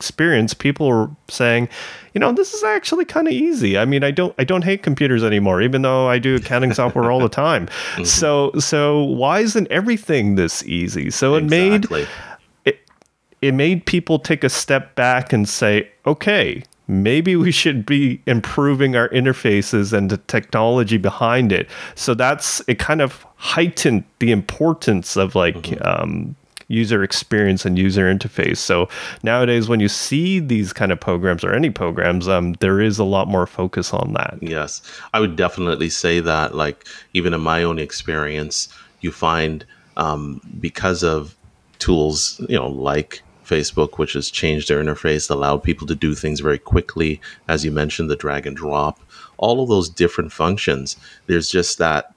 experience 0.00 0.54
people 0.54 0.88
are 0.88 1.10
saying 1.28 1.68
you 2.14 2.18
know 2.18 2.32
this 2.32 2.54
is 2.54 2.64
actually 2.64 3.04
kind 3.04 3.26
of 3.26 3.34
easy 3.34 3.76
i 3.76 3.84
mean 3.84 4.02
i 4.02 4.10
don't 4.10 4.34
i 4.38 4.44
don't 4.44 4.64
hate 4.64 4.82
computers 4.82 5.22
anymore 5.22 5.60
even 5.60 5.82
though 5.82 6.08
i 6.08 6.18
do 6.18 6.36
accounting 6.36 6.72
software 6.72 7.10
all 7.10 7.20
the 7.20 7.28
time 7.44 7.66
mm-hmm. 7.66 8.04
so 8.04 8.50
so 8.58 9.02
why 9.02 9.40
isn't 9.40 9.68
everything 9.70 10.36
this 10.36 10.64
easy 10.64 11.10
so 11.10 11.34
it 11.34 11.44
exactly. 11.44 12.00
made 12.00 12.08
it 13.42 13.54
made 13.54 13.86
people 13.86 14.18
take 14.18 14.44
a 14.44 14.48
step 14.48 14.94
back 14.94 15.32
and 15.32 15.48
say, 15.48 15.90
okay, 16.06 16.62
maybe 16.88 17.36
we 17.36 17.52
should 17.52 17.86
be 17.86 18.20
improving 18.26 18.96
our 18.96 19.08
interfaces 19.10 19.92
and 19.92 20.10
the 20.10 20.18
technology 20.18 20.98
behind 20.98 21.52
it. 21.52 21.68
So 21.94 22.14
that's 22.14 22.60
it 22.68 22.78
kind 22.78 23.00
of 23.00 23.24
heightened 23.36 24.04
the 24.18 24.32
importance 24.32 25.16
of 25.16 25.34
like 25.34 25.54
mm-hmm. 25.54 25.82
um, 25.86 26.36
user 26.68 27.02
experience 27.02 27.64
and 27.64 27.78
user 27.78 28.12
interface. 28.12 28.58
So 28.58 28.88
nowadays, 29.22 29.68
when 29.68 29.80
you 29.80 29.88
see 29.88 30.38
these 30.38 30.72
kind 30.72 30.92
of 30.92 31.00
programs 31.00 31.44
or 31.44 31.52
any 31.52 31.70
programs, 31.70 32.28
um, 32.28 32.52
there 32.54 32.80
is 32.80 32.98
a 32.98 33.04
lot 33.04 33.28
more 33.28 33.46
focus 33.46 33.94
on 33.94 34.12
that. 34.14 34.38
Yes, 34.40 34.82
I 35.14 35.20
would 35.20 35.36
definitely 35.36 35.90
say 35.90 36.20
that. 36.20 36.54
Like 36.54 36.86
even 37.14 37.32
in 37.34 37.40
my 37.40 37.62
own 37.62 37.78
experience, 37.78 38.68
you 39.00 39.12
find 39.12 39.64
um, 39.96 40.40
because 40.60 41.02
of 41.02 41.36
tools, 41.78 42.40
you 42.48 42.56
know, 42.56 42.68
like 42.68 43.22
Facebook, 43.50 43.98
which 43.98 44.12
has 44.12 44.30
changed 44.30 44.68
their 44.68 44.82
interface, 44.82 45.30
allowed 45.30 45.62
people 45.62 45.86
to 45.86 45.94
do 45.94 46.14
things 46.14 46.40
very 46.40 46.58
quickly. 46.58 47.20
As 47.48 47.64
you 47.64 47.72
mentioned, 47.72 48.08
the 48.08 48.16
drag 48.16 48.46
and 48.46 48.56
drop, 48.56 49.00
all 49.38 49.62
of 49.62 49.68
those 49.68 49.88
different 49.88 50.32
functions. 50.32 50.96
There's 51.26 51.50
just 51.50 51.78
that 51.78 52.14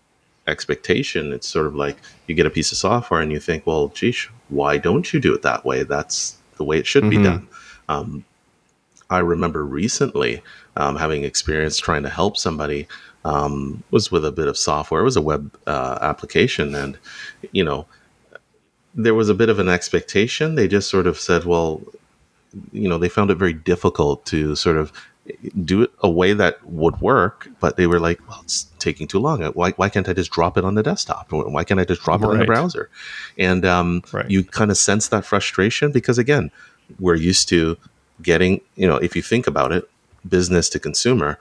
expectation. 0.47 1.33
It's 1.33 1.47
sort 1.47 1.67
of 1.67 1.75
like 1.75 1.97
you 2.27 2.35
get 2.35 2.45
a 2.45 2.51
piece 2.51 2.71
of 2.71 2.77
software 2.77 3.21
and 3.21 3.31
you 3.31 3.39
think, 3.39 3.65
well, 3.65 3.87
geez, 3.89 4.27
why 4.49 4.77
don't 4.77 5.11
you 5.13 5.19
do 5.19 5.33
it 5.33 5.41
that 5.41 5.65
way? 5.65 5.83
That's 5.83 6.37
the 6.57 6.63
way 6.63 6.77
it 6.77 6.87
should 6.87 7.03
mm-hmm. 7.03 7.23
be 7.23 7.29
done. 7.29 7.47
Um, 7.89 8.25
I 9.09 9.19
remember 9.19 9.63
recently 9.65 10.41
um, 10.75 10.95
having 10.95 11.23
experience 11.23 11.77
trying 11.77 12.03
to 12.03 12.09
help 12.09 12.37
somebody 12.37 12.87
um, 13.25 13.83
was 13.91 14.11
with 14.11 14.25
a 14.25 14.31
bit 14.31 14.47
of 14.47 14.57
software. 14.57 15.01
It 15.01 15.05
was 15.05 15.15
a 15.15 15.21
web 15.21 15.55
uh, 15.67 15.97
application, 16.01 16.75
and 16.75 16.97
you 17.51 17.63
know 17.63 17.85
there 18.95 19.13
was 19.13 19.29
a 19.29 19.33
bit 19.33 19.49
of 19.49 19.59
an 19.59 19.69
expectation. 19.69 20.55
They 20.55 20.67
just 20.67 20.89
sort 20.89 21.07
of 21.07 21.19
said, 21.19 21.45
well, 21.45 21.81
you 22.71 22.87
know, 22.87 22.97
they 22.97 23.09
found 23.09 23.31
it 23.31 23.35
very 23.35 23.53
difficult 23.53 24.25
to 24.27 24.55
sort 24.55 24.77
of 24.77 24.91
do 25.63 25.83
it 25.83 25.91
a 26.01 26.09
way 26.09 26.33
that 26.33 26.63
would 26.65 26.99
work, 26.99 27.47
but 27.59 27.77
they 27.77 27.87
were 27.87 27.99
like, 27.99 28.19
well, 28.27 28.41
it's 28.43 28.67
taking 28.79 29.07
too 29.07 29.19
long. 29.19 29.41
Why, 29.41 29.71
why 29.71 29.89
can't 29.89 30.07
I 30.09 30.13
just 30.13 30.31
drop 30.31 30.57
it 30.57 30.65
on 30.65 30.75
the 30.75 30.83
desktop? 30.83 31.31
Why 31.31 31.63
can't 31.63 31.79
I 31.79 31.85
just 31.85 32.03
drop 32.03 32.21
right. 32.21 32.29
it 32.29 32.33
in 32.33 32.39
the 32.39 32.45
browser? 32.45 32.89
And 33.37 33.65
um, 33.65 34.03
right. 34.11 34.29
you 34.29 34.43
kind 34.43 34.69
of 34.69 34.77
sense 34.77 35.07
that 35.07 35.25
frustration 35.25 35.91
because, 35.91 36.17
again, 36.17 36.51
we're 36.99 37.15
used 37.15 37.47
to 37.49 37.77
getting, 38.21 38.61
you 38.75 38.87
know, 38.87 38.97
if 38.97 39.15
you 39.15 39.21
think 39.21 39.47
about 39.47 39.71
it, 39.71 39.89
business 40.27 40.69
to 40.69 40.79
consumer, 40.79 41.39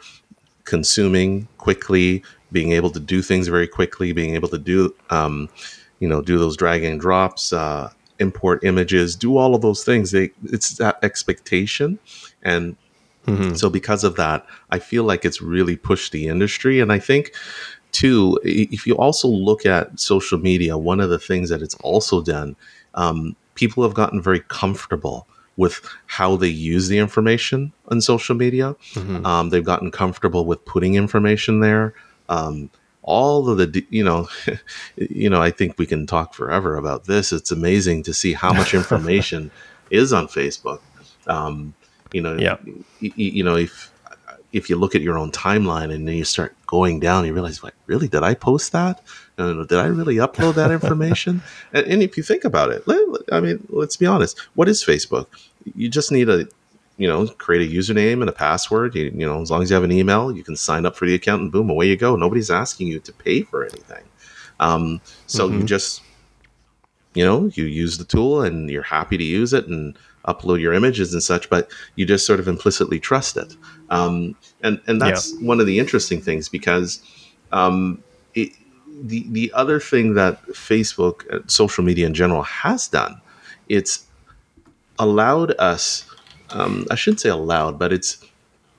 consuming 0.64 1.48
quickly, 1.58 2.22
being 2.52 2.72
able 2.72 2.90
to 2.90 3.00
do 3.00 3.20
things 3.20 3.48
very 3.48 3.66
quickly, 3.66 4.12
being 4.12 4.34
able 4.34 4.48
to 4.48 4.58
do, 4.58 4.94
um, 5.10 5.48
you 6.02 6.08
know, 6.08 6.20
do 6.20 6.36
those 6.36 6.56
drag 6.56 6.82
and 6.82 7.00
drops, 7.00 7.52
uh, 7.52 7.88
import 8.18 8.64
images, 8.64 9.14
do 9.14 9.36
all 9.36 9.54
of 9.54 9.62
those 9.62 9.84
things. 9.84 10.10
They, 10.10 10.30
it's 10.42 10.76
that 10.78 10.98
expectation. 11.00 12.00
And 12.42 12.76
mm-hmm. 13.24 13.54
so 13.54 13.70
because 13.70 14.02
of 14.02 14.16
that, 14.16 14.44
I 14.70 14.80
feel 14.80 15.04
like 15.04 15.24
it's 15.24 15.40
really 15.40 15.76
pushed 15.76 16.10
the 16.10 16.26
industry. 16.26 16.80
And 16.80 16.92
I 16.92 16.98
think 16.98 17.34
too, 17.92 18.36
if 18.42 18.84
you 18.84 18.96
also 18.96 19.28
look 19.28 19.64
at 19.64 20.00
social 20.00 20.38
media, 20.38 20.76
one 20.76 20.98
of 20.98 21.08
the 21.08 21.20
things 21.20 21.50
that 21.50 21.62
it's 21.62 21.76
also 21.76 22.20
done, 22.20 22.56
um, 22.94 23.36
people 23.54 23.84
have 23.84 23.94
gotten 23.94 24.20
very 24.20 24.40
comfortable 24.40 25.28
with 25.56 25.86
how 26.06 26.34
they 26.34 26.48
use 26.48 26.88
the 26.88 26.98
information 26.98 27.72
on 27.88 28.00
social 28.00 28.34
media. 28.34 28.74
Mm-hmm. 28.94 29.24
Um, 29.24 29.50
they've 29.50 29.64
gotten 29.64 29.92
comfortable 29.92 30.46
with 30.46 30.64
putting 30.64 30.96
information 30.96 31.60
there. 31.60 31.94
Um, 32.28 32.70
all 33.02 33.48
of 33.48 33.58
the 33.58 33.86
you 33.90 34.04
know 34.04 34.28
you 34.96 35.28
know 35.28 35.42
i 35.42 35.50
think 35.50 35.78
we 35.78 35.86
can 35.86 36.06
talk 36.06 36.34
forever 36.34 36.76
about 36.76 37.04
this. 37.04 37.32
It's 37.32 37.50
amazing 37.50 38.04
to 38.04 38.14
see 38.14 38.32
how 38.32 38.52
much 38.52 38.74
information 38.82 39.50
is 39.90 40.12
on 40.12 40.28
facebook. 40.28 40.80
Um, 41.26 41.74
you 42.12 42.20
know 42.20 42.36
yeah. 42.36 42.56
you, 43.00 43.12
you 43.16 43.44
know 43.44 43.56
if 43.56 43.90
if 44.52 44.68
you 44.68 44.76
look 44.76 44.94
at 44.94 45.00
your 45.00 45.18
own 45.18 45.32
timeline 45.32 45.92
and 45.92 46.06
then 46.06 46.14
you 46.14 46.24
start 46.24 46.54
going 46.66 47.00
down 47.00 47.24
you 47.24 47.32
realize 47.32 47.62
like 47.62 47.74
really 47.86 48.08
did 48.08 48.22
i 48.22 48.34
post 48.34 48.72
that? 48.72 49.02
Did 49.36 49.72
i 49.72 49.86
really 49.86 50.16
upload 50.16 50.54
that 50.54 50.70
information? 50.70 51.42
And, 51.72 51.86
and 51.86 52.02
if 52.02 52.16
you 52.16 52.22
think 52.22 52.44
about 52.44 52.70
it 52.70 52.84
i 53.32 53.40
mean 53.40 53.66
let's 53.68 53.96
be 53.96 54.06
honest. 54.06 54.38
What 54.54 54.68
is 54.68 54.84
facebook? 54.84 55.26
You 55.74 55.88
just 55.88 56.12
need 56.12 56.28
a 56.28 56.46
you 56.96 57.08
know, 57.08 57.26
create 57.26 57.68
a 57.68 57.74
username 57.74 58.20
and 58.20 58.28
a 58.28 58.32
password. 58.32 58.94
You, 58.94 59.04
you, 59.14 59.26
know, 59.26 59.40
as 59.40 59.50
long 59.50 59.62
as 59.62 59.70
you 59.70 59.74
have 59.74 59.84
an 59.84 59.92
email, 59.92 60.34
you 60.34 60.44
can 60.44 60.56
sign 60.56 60.86
up 60.86 60.96
for 60.96 61.06
the 61.06 61.14
account 61.14 61.42
and 61.42 61.52
boom, 61.52 61.70
away 61.70 61.88
you 61.88 61.96
go. 61.96 62.16
Nobody's 62.16 62.50
asking 62.50 62.88
you 62.88 63.00
to 63.00 63.12
pay 63.12 63.42
for 63.42 63.64
anything. 63.64 64.04
Um, 64.60 65.00
so 65.26 65.48
mm-hmm. 65.48 65.60
you 65.60 65.64
just, 65.64 66.02
you 67.14 67.24
know, 67.24 67.50
you 67.54 67.64
use 67.64 67.98
the 67.98 68.04
tool 68.04 68.42
and 68.42 68.70
you're 68.70 68.82
happy 68.82 69.16
to 69.16 69.24
use 69.24 69.52
it 69.52 69.66
and 69.66 69.98
upload 70.26 70.60
your 70.60 70.72
images 70.72 71.12
and 71.12 71.22
such, 71.22 71.50
but 71.50 71.70
you 71.96 72.06
just 72.06 72.26
sort 72.26 72.38
of 72.38 72.46
implicitly 72.46 73.00
trust 73.00 73.36
it. 73.36 73.56
Um, 73.90 74.36
and, 74.62 74.80
and 74.86 75.00
that's 75.00 75.32
yeah. 75.32 75.46
one 75.46 75.60
of 75.60 75.66
the 75.66 75.78
interesting 75.78 76.20
things 76.20 76.48
because, 76.48 77.02
um, 77.50 78.02
it, 78.34 78.52
the, 79.02 79.26
the 79.30 79.52
other 79.54 79.80
thing 79.80 80.14
that 80.14 80.46
Facebook, 80.48 81.28
uh, 81.32 81.40
social 81.48 81.82
media 81.82 82.06
in 82.06 82.14
general 82.14 82.42
has 82.42 82.86
done, 82.86 83.20
it's 83.68 84.06
allowed 84.98 85.52
us 85.58 86.06
um, 86.52 86.86
I 86.90 86.94
shouldn't 86.94 87.20
say 87.20 87.28
allowed, 87.28 87.78
but 87.78 87.92
it's 87.92 88.24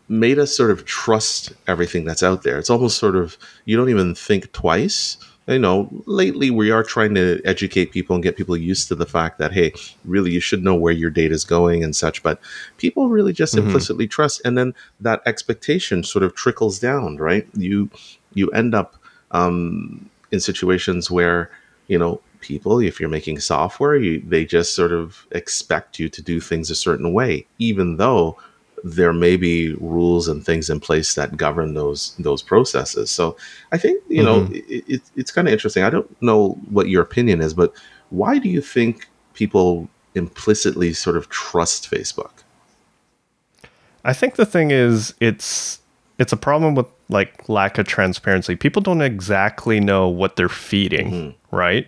made 0.09 0.37
us 0.37 0.55
sort 0.55 0.71
of 0.71 0.85
trust 0.85 1.53
everything 1.67 2.05
that's 2.05 2.23
out 2.23 2.43
there. 2.43 2.59
It's 2.59 2.69
almost 2.69 2.97
sort 2.97 3.15
of 3.15 3.37
you 3.65 3.77
don't 3.77 3.89
even 3.89 4.15
think 4.15 4.51
twice 4.51 5.17
you 5.47 5.59
know, 5.59 5.89
lately 6.05 6.51
we 6.51 6.71
are 6.71 6.83
trying 6.83 7.15
to 7.15 7.41
educate 7.43 7.91
people 7.91 8.15
and 8.15 8.23
get 8.23 8.37
people 8.37 8.55
used 8.55 8.87
to 8.87 8.95
the 8.95 9.05
fact 9.05 9.39
that, 9.39 9.51
hey, 9.51 9.73
really, 10.05 10.31
you 10.31 10.39
should 10.39 10.63
know 10.63 10.75
where 10.75 10.93
your 10.93 11.09
data 11.09 11.33
is 11.33 11.43
going 11.43 11.83
and 11.83 11.95
such. 11.95 12.23
But 12.23 12.39
people 12.77 13.09
really 13.09 13.33
just 13.33 13.55
mm-hmm. 13.55 13.67
implicitly 13.67 14.07
trust. 14.07 14.41
And 14.45 14.57
then 14.57 14.73
that 15.01 15.21
expectation 15.25 16.03
sort 16.03 16.23
of 16.23 16.33
trickles 16.33 16.79
down, 16.79 17.17
right? 17.17 17.45
You, 17.55 17.89
you 18.33 18.49
end 18.51 18.73
up 18.73 18.95
um, 19.31 20.09
in 20.31 20.39
situations 20.39 21.11
where, 21.11 21.51
you 21.87 21.99
know, 21.99 22.21
people, 22.43 22.79
if 22.79 22.99
you're 22.99 23.09
making 23.09 23.39
software, 23.39 23.95
you, 23.95 24.21
they 24.27 24.45
just 24.45 24.75
sort 24.75 24.91
of 24.91 25.25
expect 25.31 25.97
you 25.97 26.09
to 26.09 26.21
do 26.21 26.39
things 26.39 26.69
a 26.69 26.75
certain 26.75 27.13
way, 27.13 27.47
even 27.57 27.97
though 27.97 28.37
there 28.83 29.13
may 29.13 29.37
be 29.37 29.73
rules 29.75 30.27
and 30.27 30.45
things 30.45 30.69
in 30.69 30.79
place 30.79 31.15
that 31.15 31.37
govern 31.37 31.73
those 31.73 32.13
those 32.19 32.41
processes. 32.41 33.09
So 33.09 33.37
I 33.71 33.77
think 33.77 34.03
you 34.09 34.23
mm-hmm. 34.23 34.25
know 34.25 34.55
it, 34.55 34.83
it, 34.87 35.01
it's 35.15 35.31
kind 35.31 35.47
of 35.47 35.53
interesting. 35.53 35.83
I 35.83 35.89
don't 35.89 36.21
know 36.21 36.49
what 36.69 36.89
your 36.89 37.01
opinion 37.01 37.41
is, 37.41 37.53
but 37.53 37.73
why 38.09 38.39
do 38.39 38.49
you 38.49 38.61
think 38.61 39.07
people 39.33 39.87
implicitly 40.15 40.93
sort 40.93 41.15
of 41.15 41.29
trust 41.29 41.89
Facebook? 41.89 42.43
I 44.03 44.13
think 44.13 44.35
the 44.35 44.45
thing 44.45 44.71
is 44.71 45.13
it's 45.21 45.79
it's 46.19 46.33
a 46.33 46.37
problem 46.37 46.75
with 46.75 46.87
like 47.13 47.47
lack 47.47 47.77
of 47.77 47.87
transparency. 47.87 48.55
People 48.55 48.81
don't 48.81 49.01
exactly 49.01 49.79
know 49.79 50.09
what 50.09 50.35
they're 50.35 50.49
feeding, 50.49 51.11
mm-hmm. 51.11 51.55
right? 51.55 51.87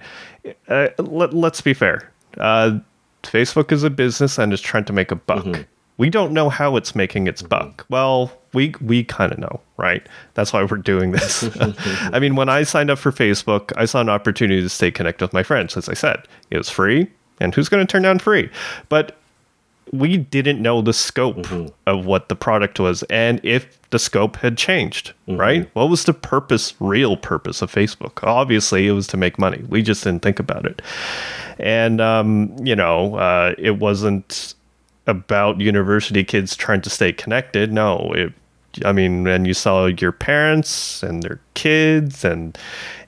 Uh, 0.69 0.87
let, 0.97 1.33
us 1.33 1.59
be 1.61 1.73
fair. 1.73 2.11
Uh, 2.37 2.79
Facebook 3.23 3.71
is 3.71 3.83
a 3.83 3.89
business 3.89 4.37
and 4.37 4.53
is 4.53 4.61
trying 4.61 4.85
to 4.85 4.93
make 4.93 5.11
a 5.11 5.15
buck. 5.15 5.43
Mm-hmm 5.43 5.63
we 5.97 6.09
don't 6.09 6.33
know 6.33 6.49
how 6.49 6.75
it's 6.75 6.95
making 6.95 7.27
its 7.27 7.41
buck. 7.41 7.85
Well, 7.89 8.31
we 8.53 8.73
we 8.81 9.03
kind 9.03 9.31
of 9.31 9.37
know, 9.37 9.61
right? 9.77 10.05
That's 10.33 10.51
why 10.51 10.63
we're 10.63 10.77
doing 10.77 11.11
this. 11.11 11.49
I 12.13 12.19
mean, 12.19 12.35
when 12.35 12.49
I 12.49 12.63
signed 12.63 12.89
up 12.89 12.99
for 12.99 13.11
Facebook, 13.11 13.71
I 13.77 13.85
saw 13.85 14.01
an 14.01 14.09
opportunity 14.09 14.61
to 14.61 14.69
stay 14.69 14.91
connected 14.91 15.23
with 15.23 15.33
my 15.33 15.43
friends. 15.43 15.77
As 15.77 15.87
I 15.87 15.93
said, 15.93 16.27
it 16.49 16.57
was 16.57 16.69
free, 16.69 17.09
and 17.39 17.55
who's 17.55 17.69
going 17.69 17.85
to 17.85 17.89
turn 17.89 18.01
down 18.01 18.19
free? 18.19 18.49
But 18.89 19.17
we 19.99 20.17
didn't 20.17 20.61
know 20.61 20.81
the 20.81 20.93
scope 20.93 21.37
mm-hmm. 21.37 21.67
of 21.87 22.05
what 22.05 22.29
the 22.29 22.35
product 22.35 22.79
was 22.79 23.03
and 23.03 23.39
if 23.43 23.79
the 23.89 23.99
scope 23.99 24.37
had 24.37 24.57
changed, 24.57 25.13
mm-hmm. 25.27 25.39
right? 25.39 25.69
What 25.73 25.89
was 25.89 26.05
the 26.05 26.13
purpose, 26.13 26.73
real 26.79 27.17
purpose 27.17 27.61
of 27.61 27.71
Facebook? 27.71 28.23
Obviously, 28.23 28.87
it 28.87 28.91
was 28.91 29.07
to 29.07 29.17
make 29.17 29.39
money. 29.39 29.63
We 29.67 29.81
just 29.81 30.03
didn't 30.03 30.21
think 30.21 30.39
about 30.39 30.65
it. 30.65 30.81
And, 31.59 32.01
um, 32.01 32.55
you 32.65 32.75
know, 32.75 33.15
uh, 33.15 33.55
it 33.57 33.79
wasn't 33.79 34.55
about 35.07 35.61
university 35.61 36.23
kids 36.23 36.55
trying 36.55 36.81
to 36.81 36.89
stay 36.89 37.13
connected. 37.13 37.71
No, 37.71 38.11
it, 38.13 38.33
I 38.83 38.91
mean, 38.91 39.27
and 39.27 39.47
you 39.47 39.53
saw 39.53 39.85
your 39.85 40.11
parents 40.11 41.03
and 41.03 41.23
their 41.23 41.39
kids 41.53 42.25
and 42.25 42.57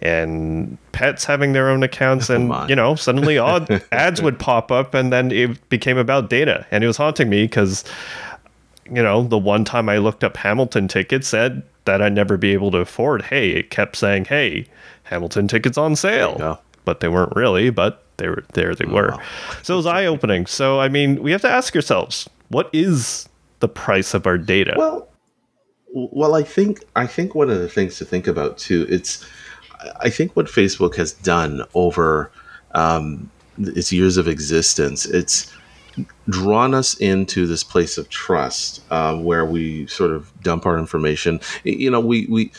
and 0.02 0.78
pets 0.92 1.26
having 1.26 1.54
their 1.54 1.70
own 1.70 1.84
accounts, 1.84 2.30
and 2.30 2.54
you 2.70 2.76
know, 2.76 2.96
suddenly 2.96 3.38
odd 3.38 3.84
ads 3.92 4.22
would 4.22 4.40
pop 4.40 4.72
up, 4.72 4.94
and 4.94 5.12
then 5.12 5.32
it 5.32 5.68
became 5.70 5.98
about 5.98 6.30
data, 6.30 6.66
and 6.72 6.84
it 6.84 6.88
was 6.88 6.98
haunting 6.98 7.30
me 7.30 7.44
because, 7.44 7.84
you 8.86 9.04
know, 9.04 9.24
the 9.24 9.38
one 9.38 9.66
time 9.66 9.90
I 9.90 9.98
looked 9.98 10.24
up 10.24 10.38
Hamilton 10.38 10.88
tickets 10.88 11.28
said 11.28 11.64
that 11.86 12.02
I'd 12.02 12.14
never 12.14 12.38
be 12.38 12.54
able 12.54 12.72
to 12.72 12.78
afford. 12.78 13.24
Hey, 13.24 13.50
it 13.52 13.70
kept 13.70 13.96
saying, 13.96 14.26
"Hey, 14.26 14.68
Hamilton 15.04 15.48
tickets 15.48 15.78
on 15.78 15.96
sale," 15.96 16.38
but 16.86 17.00
they 17.00 17.10
weren't 17.10 17.36
really. 17.36 17.70
But 17.70 18.04
they 18.18 18.28
were 18.28 18.44
there 18.54 18.76
they 18.76 18.86
were 18.86 19.12
wow. 19.12 19.22
so 19.64 19.76
it 19.76 19.78
was 19.78 19.86
eye-opening 19.86 20.46
so 20.46 20.80
i 20.80 20.90
mean 20.90 21.22
we 21.22 21.32
have 21.32 21.42
to 21.42 21.50
ask 21.50 21.76
ourselves 21.76 22.28
what 22.50 22.70
is 22.74 23.30
the 23.60 23.68
price 23.68 24.14
of 24.14 24.28
our 24.28 24.38
data 24.38 24.74
well 24.78 25.08
well 25.94 26.36
i 26.36 26.44
think 26.44 26.84
i 26.96 27.06
think 27.06 27.36
one 27.36 27.50
of 27.50 27.60
the 27.60 27.70
things 27.70 27.98
to 27.98 28.06
think 28.06 28.28
about 28.28 28.58
too 28.58 28.86
it's 28.90 29.26
i 30.02 30.10
think 30.10 30.36
what 30.36 30.48
facebook 30.48 30.96
has 30.96 31.14
done 31.14 31.62
over 31.74 32.32
um, 32.74 33.30
its 33.58 33.92
years 33.92 34.18
of 34.18 34.28
existence 34.28 35.06
it's 35.06 35.52
drawn 36.30 36.74
us 36.74 36.94
into 36.96 37.48
this 37.48 37.64
place 37.64 37.98
of 37.98 38.08
trust 38.10 38.84
um, 38.92 39.24
where 39.24 39.46
we 39.46 39.88
sort 39.88 40.12
of 40.12 40.32
dump 40.44 40.66
our 40.66 40.78
information 40.78 41.40
you 41.64 41.90
know 41.90 42.00
we 42.00 42.26
we 42.28 42.52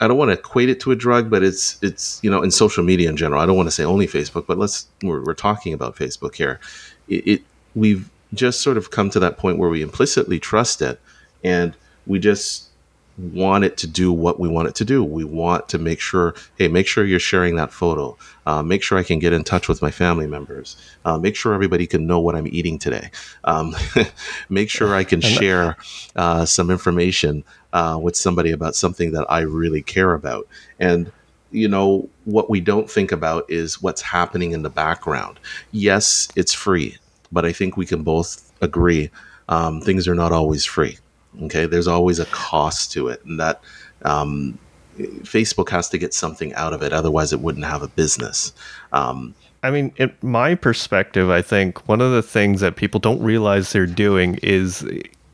I 0.00 0.08
don't 0.08 0.18
want 0.18 0.30
to 0.30 0.32
equate 0.38 0.68
it 0.68 0.80
to 0.80 0.90
a 0.90 0.96
drug, 0.96 1.30
but 1.30 1.42
it's 1.42 1.78
it's 1.82 2.18
you 2.22 2.30
know 2.30 2.42
in 2.42 2.50
social 2.50 2.82
media 2.82 3.08
in 3.08 3.16
general. 3.16 3.40
I 3.40 3.46
don't 3.46 3.56
want 3.56 3.68
to 3.68 3.70
say 3.70 3.84
only 3.84 4.06
Facebook, 4.06 4.46
but 4.46 4.58
let's 4.58 4.88
we're, 5.02 5.24
we're 5.24 5.34
talking 5.34 5.72
about 5.72 5.94
Facebook 5.94 6.34
here. 6.34 6.58
It, 7.06 7.26
it, 7.26 7.42
we've 7.74 8.10
just 8.32 8.60
sort 8.60 8.76
of 8.76 8.90
come 8.90 9.08
to 9.10 9.20
that 9.20 9.38
point 9.38 9.58
where 9.58 9.70
we 9.70 9.82
implicitly 9.82 10.40
trust 10.40 10.82
it, 10.82 11.00
and 11.44 11.76
we 12.06 12.18
just 12.18 12.68
want 13.16 13.64
it 13.64 13.76
to 13.76 13.86
do 13.86 14.12
what 14.12 14.40
we 14.40 14.48
want 14.48 14.68
it 14.68 14.74
to 14.74 14.84
do. 14.84 15.04
We 15.04 15.24
want 15.24 15.68
to 15.68 15.78
make 15.78 16.00
sure, 16.00 16.34
hey, 16.56 16.68
make 16.68 16.86
sure 16.86 17.04
you're 17.04 17.20
sharing 17.20 17.56
that 17.56 17.72
photo. 17.72 18.16
Uh, 18.46 18.62
make 18.62 18.82
sure 18.82 18.98
I 18.98 19.02
can 19.02 19.18
get 19.18 19.32
in 19.32 19.44
touch 19.44 19.68
with 19.68 19.80
my 19.80 19.90
family 19.90 20.26
members. 20.26 20.76
Uh, 21.04 21.18
make 21.18 21.36
sure 21.36 21.54
everybody 21.54 21.86
can 21.86 22.06
know 22.06 22.18
what 22.18 22.34
I'm 22.34 22.48
eating 22.48 22.78
today. 22.78 23.10
Um, 23.44 23.74
make 24.48 24.68
sure 24.68 24.94
I 24.94 25.04
can 25.04 25.20
share 25.20 25.76
uh, 26.16 26.44
some 26.44 26.70
information 26.70 27.44
uh, 27.72 27.98
with 28.00 28.16
somebody 28.16 28.50
about 28.50 28.74
something 28.74 29.12
that 29.12 29.26
I 29.30 29.40
really 29.40 29.82
care 29.82 30.14
about. 30.14 30.48
And 30.80 31.12
you 31.50 31.68
know 31.68 32.08
what 32.24 32.50
we 32.50 32.60
don't 32.60 32.90
think 32.90 33.12
about 33.12 33.48
is 33.48 33.80
what's 33.80 34.02
happening 34.02 34.52
in 34.52 34.62
the 34.62 34.70
background. 34.70 35.38
Yes, 35.70 36.28
it's 36.34 36.52
free, 36.52 36.98
but 37.30 37.44
I 37.44 37.52
think 37.52 37.76
we 37.76 37.86
can 37.86 38.02
both 38.02 38.52
agree 38.60 39.10
um, 39.48 39.80
things 39.80 40.08
are 40.08 40.14
not 40.14 40.32
always 40.32 40.64
free. 40.64 40.98
Okay, 41.42 41.66
there's 41.66 41.88
always 41.88 42.18
a 42.18 42.26
cost 42.26 42.92
to 42.92 43.08
it, 43.08 43.24
and 43.24 43.40
that 43.40 43.60
um, 44.02 44.58
Facebook 44.98 45.68
has 45.70 45.88
to 45.90 45.98
get 45.98 46.14
something 46.14 46.54
out 46.54 46.72
of 46.72 46.82
it, 46.82 46.92
otherwise 46.92 47.32
it 47.32 47.40
wouldn't 47.40 47.64
have 47.64 47.82
a 47.82 47.88
business. 47.88 48.52
Um, 48.92 49.34
I 49.62 49.70
mean, 49.70 49.92
in 49.96 50.12
my 50.22 50.54
perspective, 50.54 51.30
I 51.30 51.42
think 51.42 51.88
one 51.88 52.00
of 52.00 52.12
the 52.12 52.22
things 52.22 52.60
that 52.60 52.76
people 52.76 53.00
don't 53.00 53.20
realize 53.22 53.72
they're 53.72 53.86
doing 53.86 54.38
is 54.42 54.86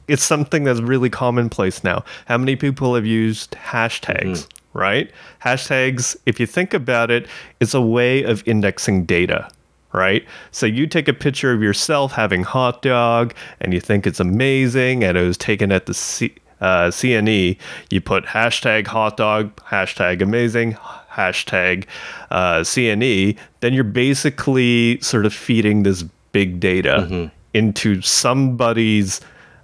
it's 0.08 0.22
something 0.22 0.64
that's 0.64 0.80
really 0.80 1.10
commonplace 1.10 1.84
now. 1.84 2.04
How 2.26 2.38
many 2.38 2.56
people 2.56 2.94
have 2.94 3.06
used 3.06 3.52
hashtags? 3.52 4.22
Mm-hmm. 4.22 4.78
Right? 4.78 5.10
Hashtags, 5.42 6.16
if 6.26 6.38
you 6.38 6.46
think 6.46 6.72
about 6.74 7.10
it, 7.10 7.26
it's 7.58 7.74
a 7.74 7.80
way 7.80 8.22
of 8.22 8.46
indexing 8.46 9.04
data 9.04 9.50
right? 9.92 10.24
So 10.50 10.66
you 10.66 10.86
take 10.86 11.08
a 11.08 11.12
picture 11.12 11.52
of 11.52 11.62
yourself 11.62 12.12
having 12.12 12.42
hot 12.42 12.82
dog 12.82 13.34
and 13.60 13.72
you 13.72 13.80
think 13.80 14.06
it's 14.06 14.20
amazing 14.20 15.04
and 15.04 15.16
it 15.18 15.26
was 15.26 15.36
taken 15.36 15.72
at 15.72 15.86
the 15.86 15.94
C- 15.94 16.34
uh, 16.60 16.88
CNE. 16.88 17.58
You 17.90 18.00
put 18.00 18.24
hashtag 18.24 18.86
hot 18.86 19.16
dog, 19.16 19.54
hashtag 19.64 20.22
amazing, 20.22 20.74
hashtag 21.12 21.86
uh, 22.30 22.60
CNE. 22.60 23.36
Then 23.60 23.72
you're 23.72 23.84
basically 23.84 25.00
sort 25.00 25.26
of 25.26 25.34
feeding 25.34 25.82
this 25.82 26.04
big 26.32 26.60
data 26.60 27.06
mm-hmm. 27.08 27.34
into 27.54 28.00
somebody's 28.02 29.20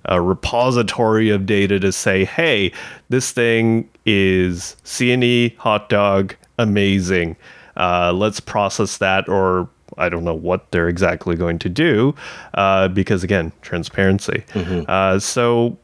a 0.07 0.21
repository 0.21 1.31
of 1.31 1.47
data 1.47 1.81
to 1.81 1.93
say, 1.93 2.25
hey, 2.25 2.73
this 3.09 3.33
thing 3.33 3.89
is 4.05 4.77
CNE 4.85 5.57
hot 5.57 5.89
dog 5.89 6.35
amazing. 6.59 7.37
Uh, 7.77 8.13
let's 8.13 8.41
process 8.41 8.99
that, 8.99 9.29
or 9.29 9.69
I 9.97 10.09
don't 10.09 10.25
know 10.25 10.35
what 10.35 10.71
they're 10.71 10.89
exactly 10.89 11.37
going 11.37 11.59
to 11.61 11.69
do, 11.69 12.15
uh, 12.55 12.89
because 12.89 13.25
again, 13.25 13.53
transparency. 13.63 14.45
Mm-hmm. 14.53 14.83
Uh, 14.89 15.19
so, 15.19 15.77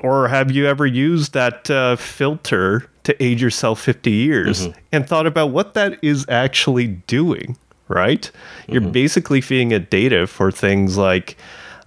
or 0.00 0.28
have 0.28 0.50
you 0.50 0.66
ever 0.66 0.86
used 0.86 1.32
that 1.34 1.70
uh, 1.70 1.96
filter 1.96 2.88
to 3.04 3.22
age 3.22 3.40
yourself 3.42 3.80
50 3.80 4.10
years 4.10 4.68
mm-hmm. 4.68 4.78
and 4.92 5.08
thought 5.08 5.26
about 5.26 5.50
what 5.50 5.74
that 5.74 5.98
is 6.02 6.26
actually 6.28 6.88
doing? 6.88 7.56
Right? 7.88 8.22
Mm-hmm. 8.62 8.72
You're 8.72 8.90
basically 8.90 9.40
feeding 9.40 9.70
it 9.70 9.90
data 9.90 10.26
for 10.26 10.50
things 10.50 10.96
like 10.96 11.36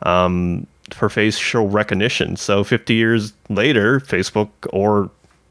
um, 0.03 0.65
for 0.93 1.09
facial 1.09 1.67
recognition. 1.67 2.35
So 2.35 2.63
50 2.63 2.93
years 2.93 3.33
later, 3.49 3.99
Facebook 3.99 4.49
or 4.71 5.09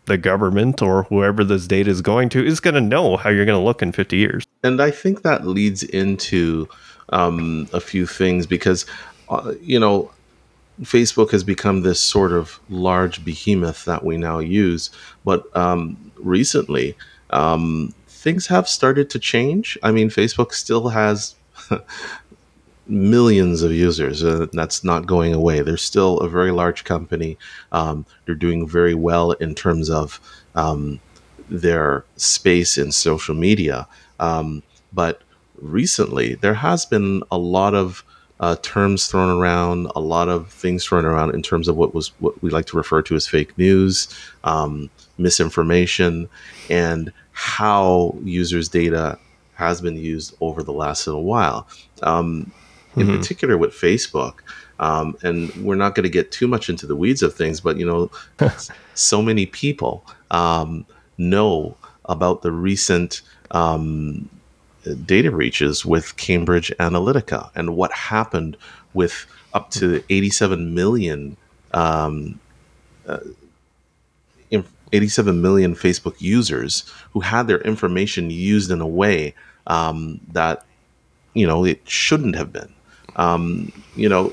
the 0.08 0.18
government 0.18 0.82
or 0.82 1.04
whoever 1.04 1.44
this 1.44 1.66
data 1.66 1.90
is 1.90 2.00
going 2.00 2.28
to 2.30 2.44
is 2.44 2.60
going 2.60 2.74
to 2.74 2.80
know 2.80 3.16
how 3.16 3.30
you're 3.30 3.44
going 3.44 3.58
to 3.58 3.64
look 3.64 3.82
in 3.82 3.92
50 3.92 4.16
years. 4.16 4.44
And 4.64 4.82
I 4.82 4.90
think 4.90 5.22
that 5.22 5.46
leads 5.46 5.82
into 5.82 6.68
um, 7.10 7.68
a 7.72 7.80
few 7.80 8.06
things 8.06 8.46
because, 8.46 8.84
uh, 9.28 9.54
you 9.60 9.78
know, 9.78 10.10
Facebook 10.82 11.30
has 11.30 11.44
become 11.44 11.82
this 11.82 12.00
sort 12.00 12.32
of 12.32 12.58
large 12.68 13.24
behemoth 13.24 13.84
that 13.84 14.04
we 14.04 14.16
now 14.16 14.38
use. 14.38 14.90
But 15.24 15.44
um, 15.56 15.96
recently, 16.16 16.96
um, 17.30 17.94
things 18.06 18.46
have 18.48 18.68
started 18.68 19.10
to 19.10 19.18
change. 19.18 19.78
I 19.82 19.90
mean, 19.90 20.08
Facebook 20.08 20.52
still 20.52 20.88
has 20.88 21.34
millions 22.88 23.62
of 23.62 23.72
users. 23.72 24.24
Uh, 24.24 24.46
that's 24.52 24.82
not 24.82 25.06
going 25.06 25.34
away. 25.34 25.60
They're 25.60 25.76
still 25.76 26.18
a 26.18 26.28
very 26.28 26.50
large 26.50 26.84
company. 26.84 27.38
Um, 27.72 28.06
they're 28.24 28.34
doing 28.34 28.66
very 28.66 28.94
well 28.94 29.32
in 29.32 29.54
terms 29.54 29.90
of 29.90 30.20
um, 30.54 31.00
their 31.48 32.04
space 32.16 32.78
in 32.78 32.92
social 32.92 33.34
media. 33.34 33.86
Um, 34.18 34.62
but 34.92 35.22
recently, 35.60 36.34
there 36.34 36.54
has 36.54 36.86
been 36.86 37.22
a 37.30 37.38
lot 37.38 37.74
of 37.74 38.04
uh, 38.40 38.56
terms 38.62 39.08
thrown 39.08 39.40
around, 39.40 39.90
a 39.96 40.00
lot 40.00 40.28
of 40.28 40.50
things 40.50 40.84
thrown 40.84 41.04
around 41.04 41.34
in 41.34 41.42
terms 41.42 41.68
of 41.68 41.76
what 41.76 41.94
was 41.94 42.08
what 42.20 42.40
we 42.42 42.50
like 42.50 42.66
to 42.66 42.76
refer 42.76 43.02
to 43.02 43.16
as 43.16 43.26
fake 43.26 43.56
news, 43.58 44.08
um, 44.44 44.88
misinformation, 45.18 46.28
and 46.70 47.12
how 47.32 48.16
users' 48.22 48.68
data 48.68 49.18
has 49.54 49.80
been 49.80 49.96
used 49.96 50.36
over 50.40 50.62
the 50.62 50.72
last 50.72 51.06
little 51.06 51.24
while. 51.24 51.66
Um, 52.02 52.52
in 52.96 53.06
mm-hmm. 53.06 53.16
particular 53.16 53.56
with 53.56 53.72
Facebook, 53.72 54.40
um, 54.80 55.16
and 55.22 55.54
we're 55.56 55.76
not 55.76 55.94
going 55.94 56.04
to 56.04 56.10
get 56.10 56.30
too 56.32 56.46
much 56.48 56.68
into 56.68 56.86
the 56.86 56.96
weeds 56.96 57.22
of 57.22 57.34
things, 57.34 57.60
but 57.60 57.76
you 57.76 57.86
know, 57.86 58.10
so 58.94 59.22
many 59.22 59.46
people 59.46 60.04
um, 60.30 60.86
know 61.16 61.76
about 62.06 62.42
the 62.42 62.52
recent 62.52 63.22
um, 63.50 64.28
data 65.04 65.30
breaches 65.30 65.84
with 65.84 66.16
Cambridge 66.16 66.72
Analytica 66.78 67.50
and 67.54 67.76
what 67.76 67.92
happened 67.92 68.56
with 68.94 69.26
up 69.52 69.70
to 69.72 70.02
87 70.08 70.74
million. 70.74 71.36
Um, 71.74 72.40
uh, 73.06 73.18
87 74.92 75.40
million 75.42 75.74
Facebook 75.74 76.14
users 76.18 76.90
who 77.12 77.20
had 77.20 77.46
their 77.46 77.60
information 77.60 78.30
used 78.30 78.70
in 78.70 78.80
a 78.80 78.86
way 78.86 79.34
um, 79.66 80.20
that 80.32 80.64
you 81.34 81.46
know 81.46 81.64
it 81.64 81.80
shouldn't 81.88 82.36
have 82.36 82.52
been. 82.52 82.72
Um, 83.16 83.72
you 83.96 84.08
know, 84.08 84.32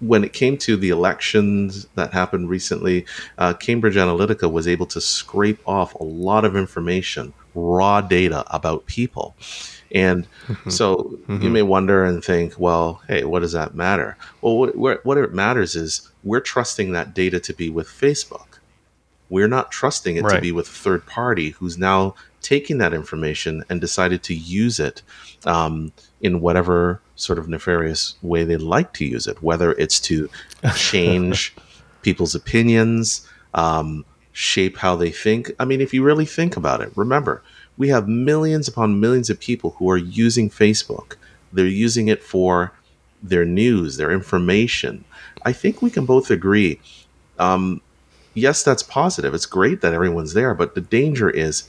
when 0.00 0.24
it 0.24 0.32
came 0.32 0.56
to 0.56 0.76
the 0.76 0.88
elections 0.88 1.86
that 1.94 2.12
happened 2.12 2.48
recently, 2.48 3.04
uh, 3.38 3.54
Cambridge 3.54 3.96
Analytica 3.96 4.50
was 4.50 4.66
able 4.66 4.86
to 4.86 5.00
scrape 5.00 5.60
off 5.68 5.94
a 5.94 6.04
lot 6.04 6.44
of 6.44 6.56
information, 6.56 7.32
raw 7.54 8.00
data 8.00 8.44
about 8.54 8.86
people. 8.86 9.36
And 9.92 10.26
mm-hmm. 10.46 10.70
so 10.70 10.96
mm-hmm. 10.96 11.42
you 11.42 11.50
may 11.50 11.62
wonder 11.62 12.04
and 12.04 12.24
think, 12.24 12.54
well, 12.58 13.02
hey, 13.08 13.24
what 13.24 13.40
does 13.40 13.52
that 13.52 13.74
matter? 13.74 14.16
Well, 14.40 14.72
what, 14.74 15.04
what 15.04 15.18
it 15.18 15.34
matters 15.34 15.74
is 15.74 16.08
we're 16.22 16.40
trusting 16.40 16.92
that 16.92 17.12
data 17.12 17.40
to 17.40 17.52
be 17.52 17.68
with 17.68 17.88
Facebook. 17.88 18.46
We're 19.28 19.48
not 19.48 19.70
trusting 19.70 20.16
it 20.16 20.22
right. 20.24 20.36
to 20.36 20.40
be 20.40 20.52
with 20.52 20.66
a 20.66 20.72
third 20.72 21.06
party 21.06 21.50
who's 21.50 21.78
now 21.78 22.14
taking 22.40 22.78
that 22.78 22.94
information 22.94 23.64
and 23.68 23.80
decided 23.80 24.22
to 24.24 24.34
use 24.34 24.80
it 24.80 25.02
um, 25.44 25.92
in 26.20 26.40
whatever 26.40 27.00
sort 27.20 27.38
of 27.38 27.48
nefarious 27.48 28.14
way 28.22 28.44
they 28.44 28.56
like 28.56 28.92
to 28.94 29.04
use 29.04 29.26
it, 29.26 29.42
whether 29.42 29.72
it's 29.72 30.00
to 30.00 30.28
change 30.74 31.54
people's 32.02 32.34
opinions, 32.34 33.28
um, 33.54 34.04
shape 34.32 34.76
how 34.76 34.96
they 34.96 35.10
think. 35.10 35.50
I 35.58 35.64
mean, 35.64 35.80
if 35.80 35.92
you 35.92 36.02
really 36.02 36.26
think 36.26 36.56
about 36.56 36.80
it, 36.80 36.92
remember, 36.96 37.42
we 37.76 37.88
have 37.88 38.08
millions 38.08 38.68
upon 38.68 39.00
millions 39.00 39.30
of 39.30 39.40
people 39.40 39.70
who 39.78 39.90
are 39.90 39.96
using 39.96 40.50
Facebook. 40.50 41.16
They're 41.52 41.66
using 41.66 42.08
it 42.08 42.22
for 42.22 42.72
their 43.22 43.44
news, 43.44 43.96
their 43.96 44.10
information. 44.10 45.04
I 45.44 45.52
think 45.52 45.82
we 45.82 45.90
can 45.90 46.06
both 46.06 46.30
agree. 46.30 46.80
Um, 47.38 47.80
yes, 48.34 48.62
that's 48.62 48.82
positive. 48.82 49.34
It's 49.34 49.46
great 49.46 49.80
that 49.80 49.94
everyone's 49.94 50.34
there, 50.34 50.54
but 50.54 50.74
the 50.74 50.80
danger 50.80 51.28
is 51.30 51.68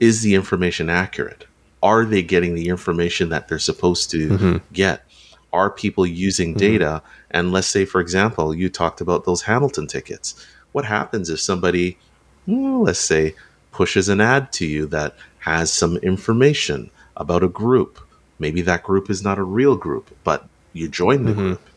is 0.00 0.22
the 0.22 0.34
information 0.34 0.90
accurate? 0.90 1.46
Are 1.82 2.04
they 2.04 2.22
getting 2.22 2.54
the 2.54 2.68
information 2.68 3.28
that 3.30 3.48
they're 3.48 3.58
supposed 3.58 4.10
to 4.10 4.28
mm-hmm. 4.28 4.56
get? 4.72 5.04
Are 5.52 5.70
people 5.70 6.06
using 6.06 6.50
mm-hmm. 6.50 6.58
data? 6.58 7.02
And 7.30 7.52
let's 7.52 7.66
say, 7.66 7.84
for 7.84 8.00
example, 8.00 8.54
you 8.54 8.68
talked 8.68 9.00
about 9.00 9.24
those 9.24 9.42
Hamilton 9.42 9.86
tickets. 9.86 10.34
What 10.72 10.84
happens 10.84 11.28
if 11.28 11.40
somebody, 11.40 11.98
let's 12.46 12.98
say, 12.98 13.34
pushes 13.72 14.08
an 14.08 14.20
ad 14.20 14.52
to 14.52 14.66
you 14.66 14.86
that 14.86 15.16
has 15.40 15.72
some 15.72 15.96
information 15.98 16.90
about 17.16 17.42
a 17.42 17.48
group? 17.48 17.98
Maybe 18.38 18.62
that 18.62 18.82
group 18.82 19.10
is 19.10 19.22
not 19.22 19.38
a 19.38 19.44
real 19.44 19.76
group, 19.76 20.16
but 20.24 20.48
you 20.72 20.88
join 20.88 21.24
the 21.24 21.32
mm-hmm. 21.32 21.40
group 21.40 21.68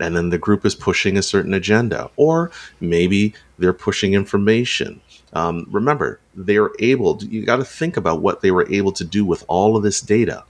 and 0.00 0.16
then 0.16 0.30
the 0.30 0.38
group 0.38 0.64
is 0.64 0.74
pushing 0.74 1.16
a 1.16 1.22
certain 1.22 1.54
agenda, 1.54 2.10
or 2.16 2.50
maybe 2.80 3.34
they're 3.58 3.72
pushing 3.72 4.14
information 4.14 5.00
um, 5.32 5.66
remember, 5.70 6.20
they're 6.34 6.70
able, 6.78 7.16
to, 7.16 7.26
you 7.26 7.44
got 7.44 7.56
to 7.56 7.64
think 7.64 7.96
about 7.96 8.22
what 8.22 8.40
they 8.40 8.50
were 8.50 8.70
able 8.70 8.92
to 8.92 9.04
do 9.04 9.24
with 9.24 9.44
all 9.48 9.76
of 9.76 9.82
this 9.82 10.00
data. 10.00 10.44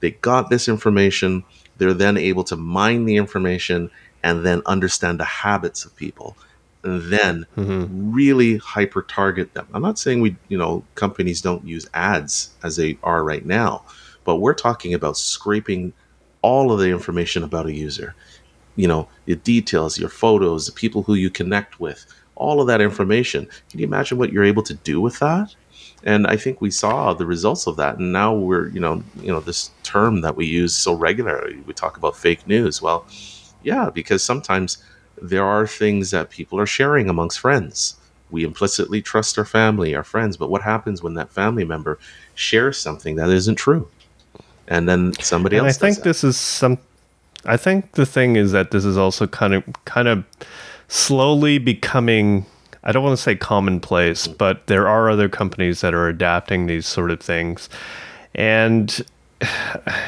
They 0.00 0.12
got 0.12 0.50
this 0.50 0.68
information, 0.68 1.44
they're 1.78 1.94
then 1.94 2.16
able 2.16 2.44
to 2.44 2.56
mine 2.56 3.04
the 3.04 3.16
information 3.16 3.90
and 4.22 4.44
then 4.44 4.62
understand 4.66 5.18
the 5.20 5.24
habits 5.24 5.84
of 5.84 5.96
people 5.96 6.36
and 6.84 7.02
then 7.12 7.46
mm-hmm. 7.56 8.12
really 8.12 8.56
hyper 8.58 9.02
target 9.02 9.54
them. 9.54 9.66
I'm 9.72 9.82
not 9.82 9.98
saying 9.98 10.20
we, 10.20 10.36
you 10.48 10.58
know, 10.58 10.84
companies 10.94 11.40
don't 11.40 11.66
use 11.66 11.88
ads 11.94 12.50
as 12.62 12.76
they 12.76 12.98
are 13.02 13.24
right 13.24 13.44
now, 13.44 13.84
but 14.24 14.36
we're 14.36 14.54
talking 14.54 14.94
about 14.94 15.16
scraping 15.16 15.92
all 16.42 16.72
of 16.72 16.80
the 16.80 16.90
information 16.90 17.42
about 17.42 17.66
a 17.66 17.72
user. 17.72 18.14
You 18.74 18.88
know, 18.88 19.08
your 19.26 19.36
details, 19.36 19.98
your 19.98 20.08
photos, 20.08 20.66
the 20.66 20.72
people 20.72 21.02
who 21.02 21.14
you 21.14 21.30
connect 21.30 21.78
with, 21.78 22.06
all 22.34 22.60
of 22.60 22.66
that 22.66 22.80
information. 22.80 23.48
Can 23.70 23.80
you 23.80 23.86
imagine 23.86 24.18
what 24.18 24.32
you're 24.32 24.44
able 24.44 24.62
to 24.64 24.74
do 24.74 25.00
with 25.00 25.18
that? 25.18 25.54
And 26.04 26.26
I 26.26 26.36
think 26.36 26.60
we 26.60 26.70
saw 26.70 27.14
the 27.14 27.26
results 27.26 27.66
of 27.66 27.76
that. 27.76 27.98
And 27.98 28.12
now 28.12 28.34
we're, 28.34 28.68
you 28.68 28.80
know, 28.80 29.02
you 29.20 29.28
know, 29.28 29.40
this 29.40 29.70
term 29.82 30.20
that 30.22 30.36
we 30.36 30.46
use 30.46 30.74
so 30.74 30.94
regularly, 30.94 31.56
we 31.66 31.72
talk 31.72 31.96
about 31.96 32.16
fake 32.16 32.46
news. 32.46 32.82
Well, 32.82 33.06
yeah, 33.62 33.90
because 33.90 34.24
sometimes 34.24 34.78
there 35.20 35.44
are 35.44 35.66
things 35.66 36.10
that 36.10 36.30
people 36.30 36.58
are 36.58 36.66
sharing 36.66 37.08
amongst 37.08 37.38
friends. 37.38 37.96
We 38.30 38.44
implicitly 38.44 39.02
trust 39.02 39.38
our 39.38 39.44
family, 39.44 39.94
our 39.94 40.02
friends, 40.02 40.36
but 40.36 40.50
what 40.50 40.62
happens 40.62 41.02
when 41.02 41.14
that 41.14 41.30
family 41.30 41.64
member 41.64 41.98
shares 42.34 42.78
something 42.78 43.16
that 43.16 43.28
isn't 43.28 43.56
true? 43.56 43.88
And 44.66 44.88
then 44.88 45.12
somebody 45.20 45.58
and 45.58 45.66
else. 45.66 45.76
I 45.76 45.78
think 45.78 45.98
that. 45.98 46.04
this 46.04 46.24
is 46.24 46.36
some. 46.36 46.78
I 47.44 47.56
think 47.56 47.92
the 47.92 48.06
thing 48.06 48.36
is 48.36 48.52
that 48.52 48.70
this 48.70 48.84
is 48.84 48.96
also 48.96 49.26
kind 49.26 49.54
of 49.54 49.64
kind 49.84 50.08
of 50.08 50.24
slowly 50.88 51.58
becoming 51.58 52.46
I 52.84 52.90
don't 52.90 53.04
want 53.04 53.16
to 53.16 53.22
say 53.22 53.36
commonplace, 53.36 54.26
but 54.26 54.66
there 54.66 54.88
are 54.88 55.08
other 55.08 55.28
companies 55.28 55.82
that 55.82 55.94
are 55.94 56.08
adapting 56.08 56.66
these 56.66 56.86
sort 56.86 57.10
of 57.10 57.20
things. 57.20 57.68
And 58.34 59.04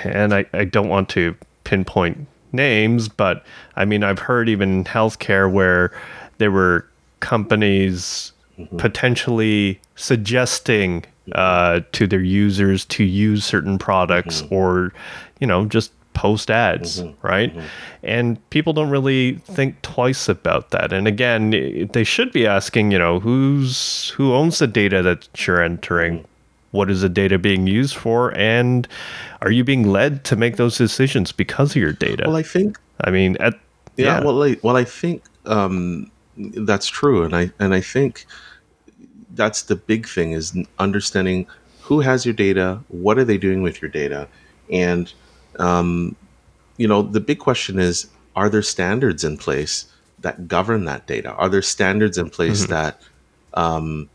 and 0.05 0.35
I, 0.35 0.47
I 0.53 0.65
don't 0.65 0.89
want 0.89 1.09
to 1.11 1.37
pinpoint 1.65 2.27
names, 2.53 3.09
but 3.09 3.45
I 3.77 3.85
mean 3.85 4.03
I've 4.03 4.19
heard 4.19 4.49
even 4.49 4.85
healthcare 4.85 5.51
where 5.51 5.93
there 6.39 6.51
were 6.51 6.87
companies 7.21 8.33
mm-hmm. 8.59 8.77
potentially 8.77 9.81
suggesting 9.97 11.05
uh, 11.33 11.81
to 11.93 12.07
their 12.07 12.23
users 12.23 12.85
to 12.85 13.05
use 13.05 13.45
certain 13.45 13.79
products 13.79 14.43
mm-hmm. 14.43 14.55
or 14.55 14.93
you 15.41 15.47
know 15.47 15.65
just 15.65 15.93
post 16.15 16.51
ads, 16.51 17.03
mm-hmm, 17.03 17.27
right? 17.27 17.51
Mm-hmm. 17.51 17.67
And 18.03 18.51
people 18.51 18.73
don't 18.73 18.91
really 18.91 19.35
think 19.45 19.81
twice 19.83 20.29
about 20.29 20.71
that. 20.71 20.93
And 20.93 21.07
again, 21.07 21.51
they 21.93 22.05
should 22.05 22.33
be 22.33 22.47
asking, 22.47 22.91
you 22.93 22.99
know, 22.99 23.21
who's 23.21 24.11
who 24.11 24.33
owns 24.33 24.59
the 24.59 24.67
data 24.67 25.03
that 25.03 25.29
you're 25.47 25.63
entering? 25.63 26.19
Mm-hmm. 26.19 26.29
What 26.71 26.91
is 26.91 27.03
the 27.03 27.09
data 27.09 27.39
being 27.39 27.69
used 27.69 27.95
for? 27.95 28.37
And 28.37 28.89
are 29.43 29.51
you 29.51 29.63
being 29.63 29.87
led 29.87 30.25
to 30.25 30.35
make 30.35 30.57
those 30.57 30.77
decisions 30.77 31.31
because 31.31 31.71
of 31.73 31.77
your 31.77 31.93
data? 31.93 32.25
Well, 32.27 32.37
I 32.37 32.43
think. 32.43 32.79
I 33.03 33.11
mean, 33.11 33.37
at 33.39 33.55
yeah. 33.97 34.19
yeah. 34.19 34.25
Well, 34.25 34.43
I, 34.43 34.57
well, 34.63 34.77
I 34.77 34.85
think 34.85 35.23
um, 35.47 36.11
that's 36.37 36.89
true, 36.89 37.23
and 37.23 37.35
I 37.35 37.53
and 37.59 37.75
I 37.75 37.81
think 37.81 38.27
that's 39.35 39.63
the 39.63 39.77
big 39.77 40.07
thing 40.09 40.33
is 40.33 40.57
understanding 40.79 41.47
who 41.83 42.01
has 42.01 42.25
your 42.25 42.35
data, 42.35 42.81
what 42.89 43.19
are 43.19 43.25
they 43.25 43.37
doing 43.37 43.63
with 43.63 43.83
your 43.83 43.91
data, 43.91 44.27
and 44.71 45.13
um, 45.61 46.17
you 46.77 46.89
know, 46.89 47.03
the 47.03 47.21
big 47.21 47.39
question 47.39 47.79
is 47.79 48.09
are 48.37 48.49
there 48.49 48.63
standards 48.63 49.23
in 49.25 49.37
place 49.37 49.87
that 50.21 50.49
govern 50.49 50.85
that 50.87 51.07
data? 51.07 51.33
Are 51.33 51.49
there 51.49 51.63
standards 51.63 52.19
in 52.19 52.31
place 52.31 52.63
mm-hmm. 52.63 52.73
that 52.73 53.01
um, 53.55 54.09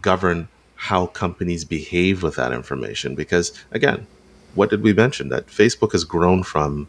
govern 0.00 0.48
how 0.74 1.06
companies 1.06 1.64
behave 1.64 2.22
with 2.22 2.36
that 2.36 2.52
information? 2.52 3.14
Because 3.14 3.52
again, 3.70 4.06
what 4.54 4.70
did 4.70 4.82
we 4.82 4.92
mention? 4.92 5.28
That 5.30 5.46
Facebook 5.46 5.92
has 5.92 6.04
grown 6.04 6.42
from 6.42 6.88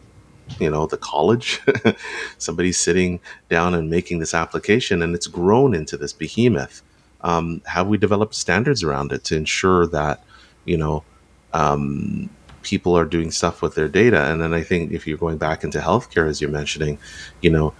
you 0.59 0.69
know 0.69 0.85
the 0.85 0.97
college 0.97 1.61
somebody 2.37 2.71
sitting 2.71 3.19
down 3.49 3.73
and 3.73 3.89
making 3.89 4.19
this 4.19 4.33
application 4.33 5.01
and 5.01 5.15
it's 5.15 5.27
grown 5.27 5.73
into 5.73 5.95
this 5.95 6.11
behemoth 6.11 6.81
um, 7.21 7.61
have 7.65 7.87
we 7.87 7.97
developed 7.97 8.35
standards 8.35 8.83
around 8.83 9.13
it 9.13 9.23
to 9.23 9.37
ensure 9.37 9.87
that 9.87 10.23
you 10.65 10.77
know 10.77 11.03
um, 11.53 12.29
people 12.63 12.97
are 12.97 13.05
doing 13.05 13.31
stuff 13.31 13.61
with 13.61 13.75
their 13.75 13.87
data. 13.87 14.31
And 14.31 14.41
then 14.41 14.53
I 14.53 14.63
think 14.63 14.91
if 14.91 15.05
you're 15.05 15.17
going 15.17 15.37
back 15.37 15.63
into 15.63 15.79
healthcare, 15.79 16.27
as 16.27 16.41
you're 16.41 16.49
mentioning, 16.49 16.97
you 17.41 17.49
know, 17.49 17.73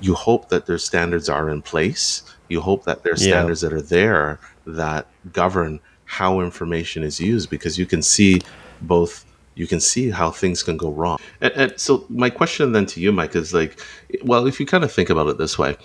you 0.00 0.14
hope 0.14 0.48
that 0.48 0.66
their 0.66 0.78
standards 0.78 1.28
are 1.28 1.50
in 1.50 1.62
place. 1.62 2.22
You 2.48 2.60
hope 2.60 2.84
that 2.84 3.02
there 3.02 3.12
are 3.12 3.16
standards 3.16 3.62
yeah. 3.62 3.68
that 3.68 3.74
are 3.76 3.82
there 3.82 4.40
that 4.66 5.06
govern 5.32 5.80
how 6.04 6.40
information 6.40 7.02
is 7.02 7.20
used 7.20 7.50
because 7.50 7.78
you 7.78 7.84
can 7.84 8.00
see 8.00 8.40
both 8.80 9.24
you 9.58 9.66
can 9.66 9.80
see 9.80 10.08
how 10.08 10.30
things 10.30 10.62
can 10.62 10.76
go 10.76 10.90
wrong. 10.90 11.18
And, 11.40 11.52
and, 11.54 11.80
so 11.80 12.06
my 12.08 12.30
question 12.30 12.70
then 12.70 12.86
to 12.86 13.00
you, 13.00 13.10
Mike, 13.10 13.34
is 13.34 13.52
like, 13.52 13.80
well, 14.22 14.46
if 14.46 14.60
you 14.60 14.66
kind 14.66 14.84
of 14.84 14.92
think 14.92 15.10
about 15.10 15.26
it 15.26 15.36
this 15.36 15.58
way, 15.58 15.76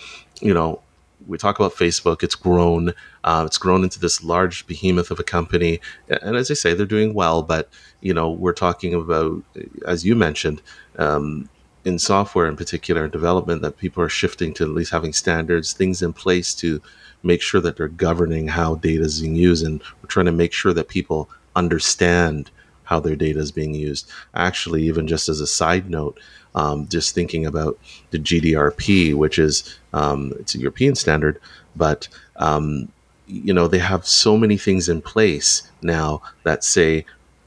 you 0.42 0.54
know, 0.54 0.80
we 1.28 1.38
talk 1.38 1.60
about 1.60 1.74
Facebook. 1.74 2.24
It's 2.24 2.36
grown. 2.36 2.94
Uh, 3.24 3.44
it's 3.46 3.58
grown 3.58 3.84
into 3.84 4.00
this 4.00 4.24
large 4.24 4.66
behemoth 4.68 5.12
of 5.12 5.20
a 5.20 5.24
company, 5.24 5.80
and 6.10 6.36
as 6.36 6.52
I 6.52 6.56
say, 6.56 6.74
they're 6.74 6.86
doing 6.86 7.14
well. 7.14 7.42
But 7.42 7.70
you 8.02 8.14
know, 8.14 8.30
we're 8.32 8.54
talking 8.54 8.94
about, 8.94 9.42
as 9.86 10.06
you 10.06 10.16
mentioned, 10.16 10.62
um, 10.98 11.50
in 11.86 12.00
software 12.00 12.48
in 12.48 12.56
particular 12.56 13.06
in 13.06 13.12
development 13.12 13.62
that 13.62 13.78
people 13.78 14.04
are 14.04 14.10
shifting 14.10 14.54
to 14.54 14.64
at 14.64 14.70
least 14.70 14.92
having 14.92 15.14
standards, 15.14 15.74
things 15.74 16.02
in 16.02 16.14
place 16.14 16.54
to 16.56 16.82
make 17.24 17.42
sure 17.42 17.62
that 17.62 17.78
they're 17.78 17.88
governing 17.88 18.48
how 18.48 18.76
data 18.76 19.04
is 19.04 19.22
being 19.22 19.36
used, 19.36 19.66
and 19.66 19.82
we're 20.02 20.08
trying 20.08 20.26
to 20.26 20.32
make 20.32 20.54
sure 20.54 20.74
that 20.74 20.88
people 20.88 21.30
understand 21.56 22.50
how 22.84 23.00
their 23.00 23.16
data 23.16 23.40
is 23.40 23.52
being 23.52 23.74
used. 23.74 24.10
Actually, 24.34 24.84
even 24.84 25.08
just 25.08 25.30
as 25.30 25.40
a 25.40 25.48
side 25.48 25.90
note, 25.90 26.20
um, 26.56 26.88
just 26.88 27.16
thinking 27.16 27.46
about 27.46 27.80
the 28.12 28.20
GDPR, 28.20 29.16
which 29.16 29.40
is 29.40 29.78
um, 29.94 30.34
it's 30.40 30.56
a 30.56 30.60
European 30.60 30.96
standard, 30.96 31.40
but 31.76 32.08
um, 32.38 32.90
you 33.28 33.54
know 33.54 33.68
they 33.68 33.80
have 33.80 34.06
so 34.06 34.38
many 34.38 34.58
things 34.58 34.90
in 34.90 35.02
place 35.02 35.70
now 35.82 36.22
that 36.44 36.64
say 36.64 37.06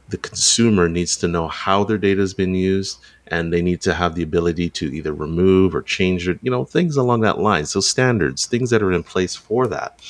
the 0.09 0.17
consumer 0.17 0.89
needs 0.89 1.17
to 1.17 1.29
know 1.29 1.49
how 1.49 1.85
their 1.85 1.99
data 1.99 2.21
has 2.21 2.33
been 2.33 2.55
used 2.55 2.99
and 3.27 3.53
they 3.53 3.61
need 3.61 3.81
to 3.81 3.93
have 3.93 4.15
the 4.15 4.23
ability 4.23 4.71
to 4.71 4.95
either 4.95 5.13
remove 5.13 5.75
or 5.75 5.83
change 5.83 6.29
it 6.29 6.39
you 6.43 6.51
know 6.51 6.65
things 6.65 6.97
along 6.97 7.21
that 7.21 7.39
line. 7.39 7.67
So 7.67 7.81
standards 7.81 8.47
things 8.47 8.71
that 8.71 8.83
are 8.83 8.93
in 8.93 9.03
place 9.03 9.35
for 9.35 9.67
that. 9.69 10.01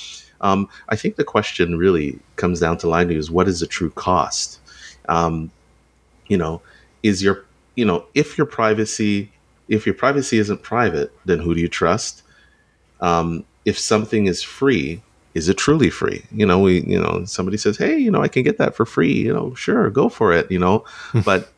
Um, 0.42 0.68
i 0.90 0.96
think 0.96 1.16
the 1.16 1.24
question 1.24 1.78
really 1.78 2.18
comes 2.36 2.60
down 2.60 2.76
to 2.78 2.88
line 2.88 3.10
is 3.10 3.30
what 3.30 3.48
is 3.48 3.60
the 3.60 3.66
true 3.66 3.90
cost? 3.90 4.60
Um, 5.08 5.50
you 6.28 6.36
know 6.36 6.62
is 7.02 7.22
your 7.22 7.44
you 7.76 7.84
know 7.84 8.04
if 8.14 8.36
your 8.36 8.46
privacy 8.46 9.30
if 9.68 9.86
your 9.86 9.94
privacy 9.94 10.38
isn't 10.38 10.62
private 10.62 11.12
then 11.24 11.38
who 11.38 11.54
do 11.54 11.60
you 11.60 11.68
trust 11.68 12.22
um, 13.00 13.44
if 13.64 13.78
something 13.78 14.26
is 14.26 14.42
free 14.42 15.02
is 15.36 15.50
it 15.50 15.58
truly 15.58 15.90
free? 15.90 16.24
You 16.32 16.46
know, 16.46 16.58
we, 16.58 16.80
you 16.84 16.98
know, 16.98 17.26
somebody 17.26 17.58
says, 17.58 17.76
hey, 17.76 17.98
you 17.98 18.10
know, 18.10 18.22
I 18.22 18.28
can 18.28 18.42
get 18.42 18.56
that 18.56 18.74
for 18.74 18.86
free. 18.86 19.12
You 19.12 19.34
know, 19.34 19.54
sure, 19.54 19.90
go 19.90 20.08
for 20.08 20.32
it. 20.32 20.50
You 20.50 20.58
know, 20.58 20.86
but 21.26 21.52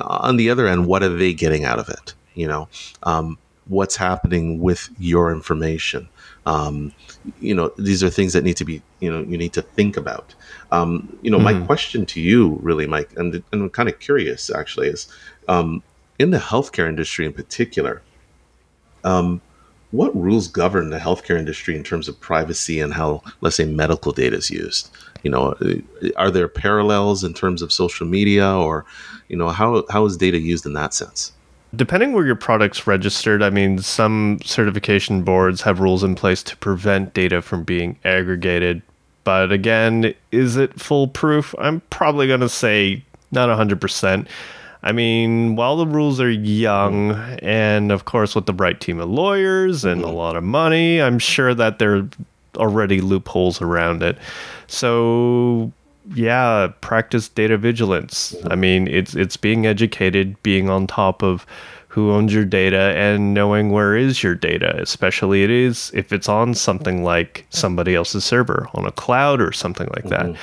on 0.00 0.36
the 0.36 0.50
other 0.50 0.68
end, 0.68 0.86
what 0.86 1.02
are 1.02 1.08
they 1.08 1.34
getting 1.34 1.64
out 1.64 1.80
of 1.80 1.88
it? 1.88 2.14
You 2.34 2.46
know, 2.46 2.68
um, 3.02 3.36
what's 3.66 3.96
happening 3.96 4.60
with 4.60 4.88
your 5.00 5.32
information? 5.32 6.08
Um, 6.46 6.92
you 7.40 7.56
know, 7.56 7.72
these 7.76 8.04
are 8.04 8.10
things 8.10 8.34
that 8.34 8.44
need 8.44 8.56
to 8.58 8.64
be, 8.64 8.82
you 9.00 9.10
know, 9.10 9.22
you 9.22 9.36
need 9.36 9.52
to 9.54 9.62
think 9.62 9.96
about. 9.96 10.32
Um, 10.70 11.18
you 11.22 11.30
know, 11.30 11.38
mm-hmm. 11.38 11.60
my 11.60 11.66
question 11.66 12.06
to 12.06 12.20
you, 12.20 12.58
really, 12.62 12.86
Mike, 12.86 13.10
and, 13.16 13.34
and 13.34 13.62
I'm 13.62 13.70
kind 13.70 13.88
of 13.88 13.98
curious 13.98 14.48
actually, 14.54 14.88
is 14.88 15.08
um, 15.48 15.82
in 16.18 16.30
the 16.30 16.38
healthcare 16.38 16.88
industry 16.88 17.26
in 17.26 17.32
particular. 17.32 18.02
Um, 19.02 19.40
what 19.90 20.14
rules 20.16 20.48
govern 20.48 20.90
the 20.90 20.98
healthcare 20.98 21.38
industry 21.38 21.76
in 21.76 21.84
terms 21.84 22.08
of 22.08 22.18
privacy 22.20 22.80
and 22.80 22.92
how, 22.92 23.22
let's 23.42 23.54
say, 23.56 23.64
medical 23.64 24.10
data 24.10 24.36
is 24.36 24.50
used? 24.50 24.90
You 25.22 25.30
know, 25.30 25.54
are 26.16 26.30
there 26.30 26.48
parallels 26.48 27.22
in 27.22 27.32
terms 27.32 27.62
of 27.62 27.72
social 27.72 28.06
media, 28.06 28.46
or 28.50 28.84
you 29.28 29.36
know, 29.36 29.48
how 29.48 29.84
how 29.90 30.04
is 30.04 30.16
data 30.16 30.38
used 30.38 30.66
in 30.66 30.74
that 30.74 30.92
sense? 30.92 31.32
Depending 31.74 32.12
where 32.12 32.26
your 32.26 32.36
product's 32.36 32.86
registered, 32.86 33.42
I 33.42 33.50
mean, 33.50 33.78
some 33.78 34.38
certification 34.44 35.22
boards 35.22 35.62
have 35.62 35.80
rules 35.80 36.04
in 36.04 36.14
place 36.14 36.42
to 36.44 36.56
prevent 36.56 37.14
data 37.14 37.40
from 37.40 37.64
being 37.64 37.98
aggregated. 38.04 38.82
But 39.24 39.50
again, 39.50 40.14
is 40.30 40.56
it 40.56 40.78
foolproof? 40.78 41.54
I'm 41.58 41.80
probably 41.90 42.26
going 42.26 42.40
to 42.40 42.48
say 42.48 43.02
not 43.32 43.48
100%. 43.48 44.28
I 44.84 44.92
mean, 44.92 45.56
while 45.56 45.76
the 45.78 45.86
rules 45.86 46.20
are 46.20 46.30
young, 46.30 47.12
and 47.42 47.90
of 47.90 48.04
course 48.04 48.34
with 48.34 48.44
the 48.44 48.52
right 48.52 48.78
team 48.78 49.00
of 49.00 49.08
lawyers 49.08 49.82
and 49.84 50.02
a 50.02 50.04
mm-hmm. 50.04 50.14
lot 50.14 50.36
of 50.36 50.44
money, 50.44 51.00
I'm 51.00 51.18
sure 51.18 51.54
that 51.54 51.78
there 51.78 51.96
are 51.96 52.08
already 52.56 53.00
loopholes 53.00 53.62
around 53.62 54.02
it. 54.02 54.18
So 54.66 55.72
yeah, 56.14 56.70
practice 56.82 57.30
data 57.30 57.56
vigilance. 57.56 58.36
I 58.50 58.56
mean, 58.56 58.86
it's 58.86 59.14
it's 59.14 59.38
being 59.38 59.64
educated, 59.66 60.40
being 60.42 60.68
on 60.68 60.86
top 60.86 61.22
of 61.22 61.46
who 61.88 62.10
owns 62.10 62.34
your 62.34 62.44
data 62.44 62.92
and 62.96 63.32
knowing 63.32 63.70
where 63.70 63.96
is 63.96 64.22
your 64.22 64.34
data, 64.34 64.76
especially 64.82 65.44
it 65.44 65.50
is 65.50 65.90
if 65.94 66.12
it's 66.12 66.28
on 66.28 66.52
something 66.52 67.04
like 67.04 67.46
somebody 67.50 67.94
else's 67.94 68.24
server 68.24 68.68
on 68.74 68.84
a 68.84 68.90
cloud 68.90 69.40
or 69.40 69.52
something 69.52 69.88
like 69.94 70.04
that. 70.10 70.34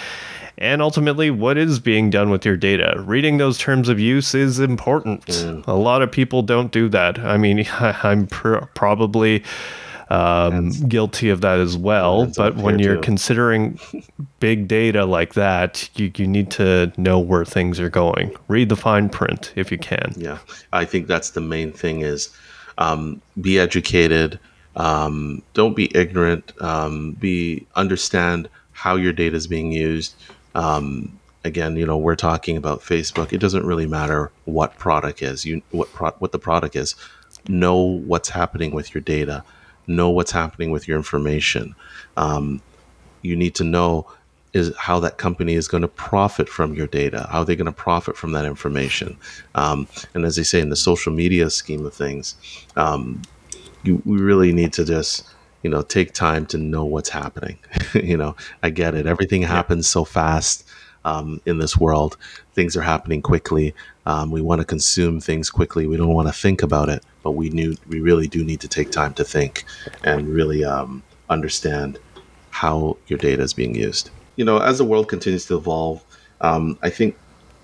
And 0.62 0.82
ultimately 0.82 1.32
what 1.32 1.58
is 1.58 1.80
being 1.80 2.12
done 2.12 2.30
with 2.30 2.46
your 2.46 2.56
data. 2.56 3.02
Reading 3.04 3.38
those 3.38 3.58
terms 3.58 3.90
of 3.90 4.00
use 4.00 4.36
is 4.36 4.60
important. 4.60 5.26
Mm. 5.26 5.66
A 5.66 5.74
lot 5.74 6.04
of 6.04 6.12
people 6.12 6.44
don't 6.44 6.72
do 6.72 6.88
that. 6.90 7.18
I 7.18 7.38
mean, 7.38 7.66
I'm 7.80 8.28
pr- 8.28 8.66
probably 8.76 9.44
um, 10.12 10.70
guilty 10.88 11.30
of 11.30 11.42
that 11.42 11.60
as 11.60 11.76
well. 11.78 12.28
But 12.36 12.58
when 12.58 12.78
you're 12.78 12.96
too. 12.96 13.02
considering 13.02 13.80
big 14.40 14.68
data 14.68 15.06
like 15.06 15.34
that, 15.34 15.90
you, 15.96 16.12
you 16.16 16.28
need 16.28 16.52
to 16.52 16.92
know 16.96 17.18
where 17.18 17.46
things 17.46 17.80
are 17.80 17.90
going. 17.90 18.36
Read 18.48 18.70
the 18.70 18.76
fine 18.76 19.10
print 19.10 19.54
if 19.56 19.72
you 19.72 19.80
can. 19.80 20.14
Yeah, 20.16 20.38
I 20.74 20.86
think 20.86 21.08
that's 21.08 21.32
the 21.32 21.42
main 21.42 21.72
thing 21.72 22.02
is 22.02 22.30
um, 22.78 23.22
be 23.40 23.58
educated. 23.58 24.40
Um, 24.76 25.42
don't 25.54 25.76
be 25.76 25.90
ignorant. 25.98 26.54
Um, 26.62 27.14
be 27.14 27.66
understand 27.76 28.50
how 28.74 28.96
your 28.98 29.14
data 29.14 29.36
is 29.36 29.48
being 29.48 29.72
used. 29.72 30.14
Um, 30.56 31.20
again, 31.44 31.76
you 31.76 31.86
know, 31.86 31.98
we're 31.98 32.16
talking 32.16 32.58
about 32.58 32.82
Facebook. 32.82 33.34
It 33.34 33.40
doesn't 33.40 33.66
really 33.66 33.88
matter 33.88 34.32
what 34.46 34.78
product 34.78 35.22
is. 35.22 35.46
You 35.46 35.62
what 35.72 35.92
pro- 35.94 36.12
what 36.20 36.32
the 36.32 36.40
product 36.40 36.76
is. 36.76 36.96
Know 37.48 37.78
what's 37.78 38.30
happening 38.30 38.72
with 38.72 38.94
your 38.94 39.02
data. 39.02 39.44
Know 39.88 40.10
what's 40.10 40.32
happening 40.32 40.72
with 40.72 40.88
your 40.88 40.98
information. 40.98 41.76
Um, 42.18 42.62
you 43.22 43.36
need 43.36 43.56
to 43.56 43.64
know 43.64 44.08
is 44.54 44.74
how 44.78 45.00
that 45.00 45.18
company 45.18 45.54
is 45.54 45.68
going 45.68 45.82
to 45.82 45.88
profit 45.88 46.50
from 46.50 46.74
your 46.74 46.88
data. 46.88 47.28
How 47.32 47.40
are 47.40 47.46
they 47.46 47.56
going 47.56 47.68
to 47.68 47.72
profit 47.72 48.18
from 48.18 48.34
that 48.34 48.46
information? 48.46 49.18
Um, 49.56 49.88
and 50.14 50.26
as 50.26 50.36
they 50.36 50.44
say 50.44 50.60
in 50.60 50.70
the 50.70 50.76
social 50.76 51.14
media 51.14 51.50
scheme 51.50 51.86
of 51.86 51.94
things, 51.94 52.36
um, 52.76 53.22
you 53.84 54.02
we 54.06 54.18
really 54.18 54.52
need 54.52 54.74
to 54.74 54.86
just 54.86 55.28
you 55.64 55.70
know 55.70 55.82
take 55.82 56.14
time 56.14 56.46
to 56.48 56.58
know 56.58 56.86
what's 56.86 57.10
happening 57.10 57.58
you 57.94 58.18
know 58.18 58.36
i 58.64 58.70
get 58.70 58.96
it. 58.96 59.06
Everything 59.06 59.42
happens 59.42 59.88
so 59.88 60.04
fast 60.06 60.68
um, 61.04 61.42
in 61.48 61.58
this 61.58 61.76
world. 61.76 62.16
Things 62.54 62.78
are 62.78 62.82
happening 62.84 63.24
quickly. 63.24 63.74
Um, 64.06 64.30
we 64.30 64.40
want 64.40 64.60
to 64.60 64.66
consume 64.66 65.20
things 65.20 65.50
quickly. 65.50 65.88
We 65.88 65.98
don't 65.98 66.14
want 66.14 66.28
to 66.28 66.34
think 66.34 66.62
about 66.62 66.90
it 66.90 67.04
but 67.24 67.32
we 67.32 67.50
knew 67.50 67.76
we 67.88 68.00
really 68.00 68.28
do 68.28 68.44
need 68.44 68.62
to 68.62 68.68
take 68.68 68.92
time 68.92 69.14
to 69.16 69.24
think 69.24 69.64
and 70.04 70.28
really 70.28 70.64
um, 70.64 71.04
understand 71.30 72.00
how 72.50 72.98
your 73.08 73.20
data 73.20 73.42
is 73.42 73.54
being 73.54 73.76
used. 73.76 74.10
You 74.36 74.46
know 74.46 74.60
as 74.60 74.78
the 74.78 74.86
world 74.86 75.08
continues 75.08 75.46
to 75.48 75.58
evolve 75.58 76.04
um, 76.42 76.80
i 76.82 76.90
think 76.90 77.16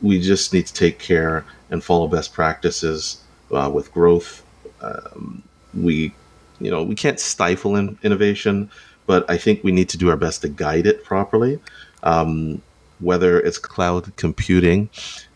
we 0.02 0.22
just 0.22 0.54
need 0.54 0.68
to 0.68 0.74
take 0.74 1.00
care 1.00 1.46
and 1.70 1.84
follow 1.84 2.08
best 2.08 2.34
practices 2.34 3.24
uh, 3.52 3.70
with 3.74 3.92
growth. 3.92 4.44
Um, 4.82 5.44
we 5.74 6.14
you 6.60 6.72
know 6.72 6.84
we 6.84 6.96
can't 6.96 7.20
stifle 7.20 7.76
in, 7.76 7.98
innovation, 8.04 8.70
but 9.06 9.30
I 9.30 9.38
think 9.38 9.64
we 9.64 9.72
need 9.72 9.90
to 9.90 9.98
do 9.98 10.10
our 10.10 10.18
best 10.18 10.42
to 10.42 10.50
guide 10.50 10.86
it 10.86 11.04
properly. 11.04 11.60
Um, 12.04 12.62
whether 13.00 13.40
it's 13.40 13.58
cloud 13.60 14.16
computing, 14.16 14.90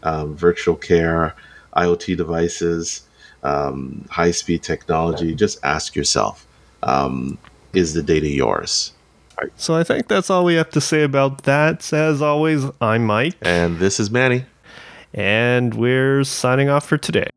um, 0.04 0.36
virtual 0.36 0.76
care, 0.76 1.36
IoT 1.76 2.18
devices, 2.18 3.04
um, 3.44 4.06
high 4.10 4.32
speed 4.32 4.64
technology, 4.64 5.36
just 5.36 5.60
ask 5.64 5.96
yourself 5.96 6.48
um, 6.84 7.38
is 7.74 7.94
the 7.94 8.04
data 8.04 8.28
yours? 8.28 8.94
So 9.56 9.76
I 9.76 9.84
think 9.84 10.08
that's 10.08 10.30
all 10.30 10.46
we 10.46 10.54
have 10.56 10.70
to 10.72 10.82
say 10.82 11.04
about 11.04 11.44
that. 11.44 11.92
As 11.92 12.22
always, 12.22 12.66
I'm 12.80 13.06
Mike. 13.06 13.36
And 13.42 13.80
this 13.80 14.00
is 14.00 14.12
Manny. 14.12 14.46
And 15.14 15.74
we're 15.74 16.24
signing 16.24 16.70
off 16.70 16.86
for 16.86 16.98
today. 16.98 17.30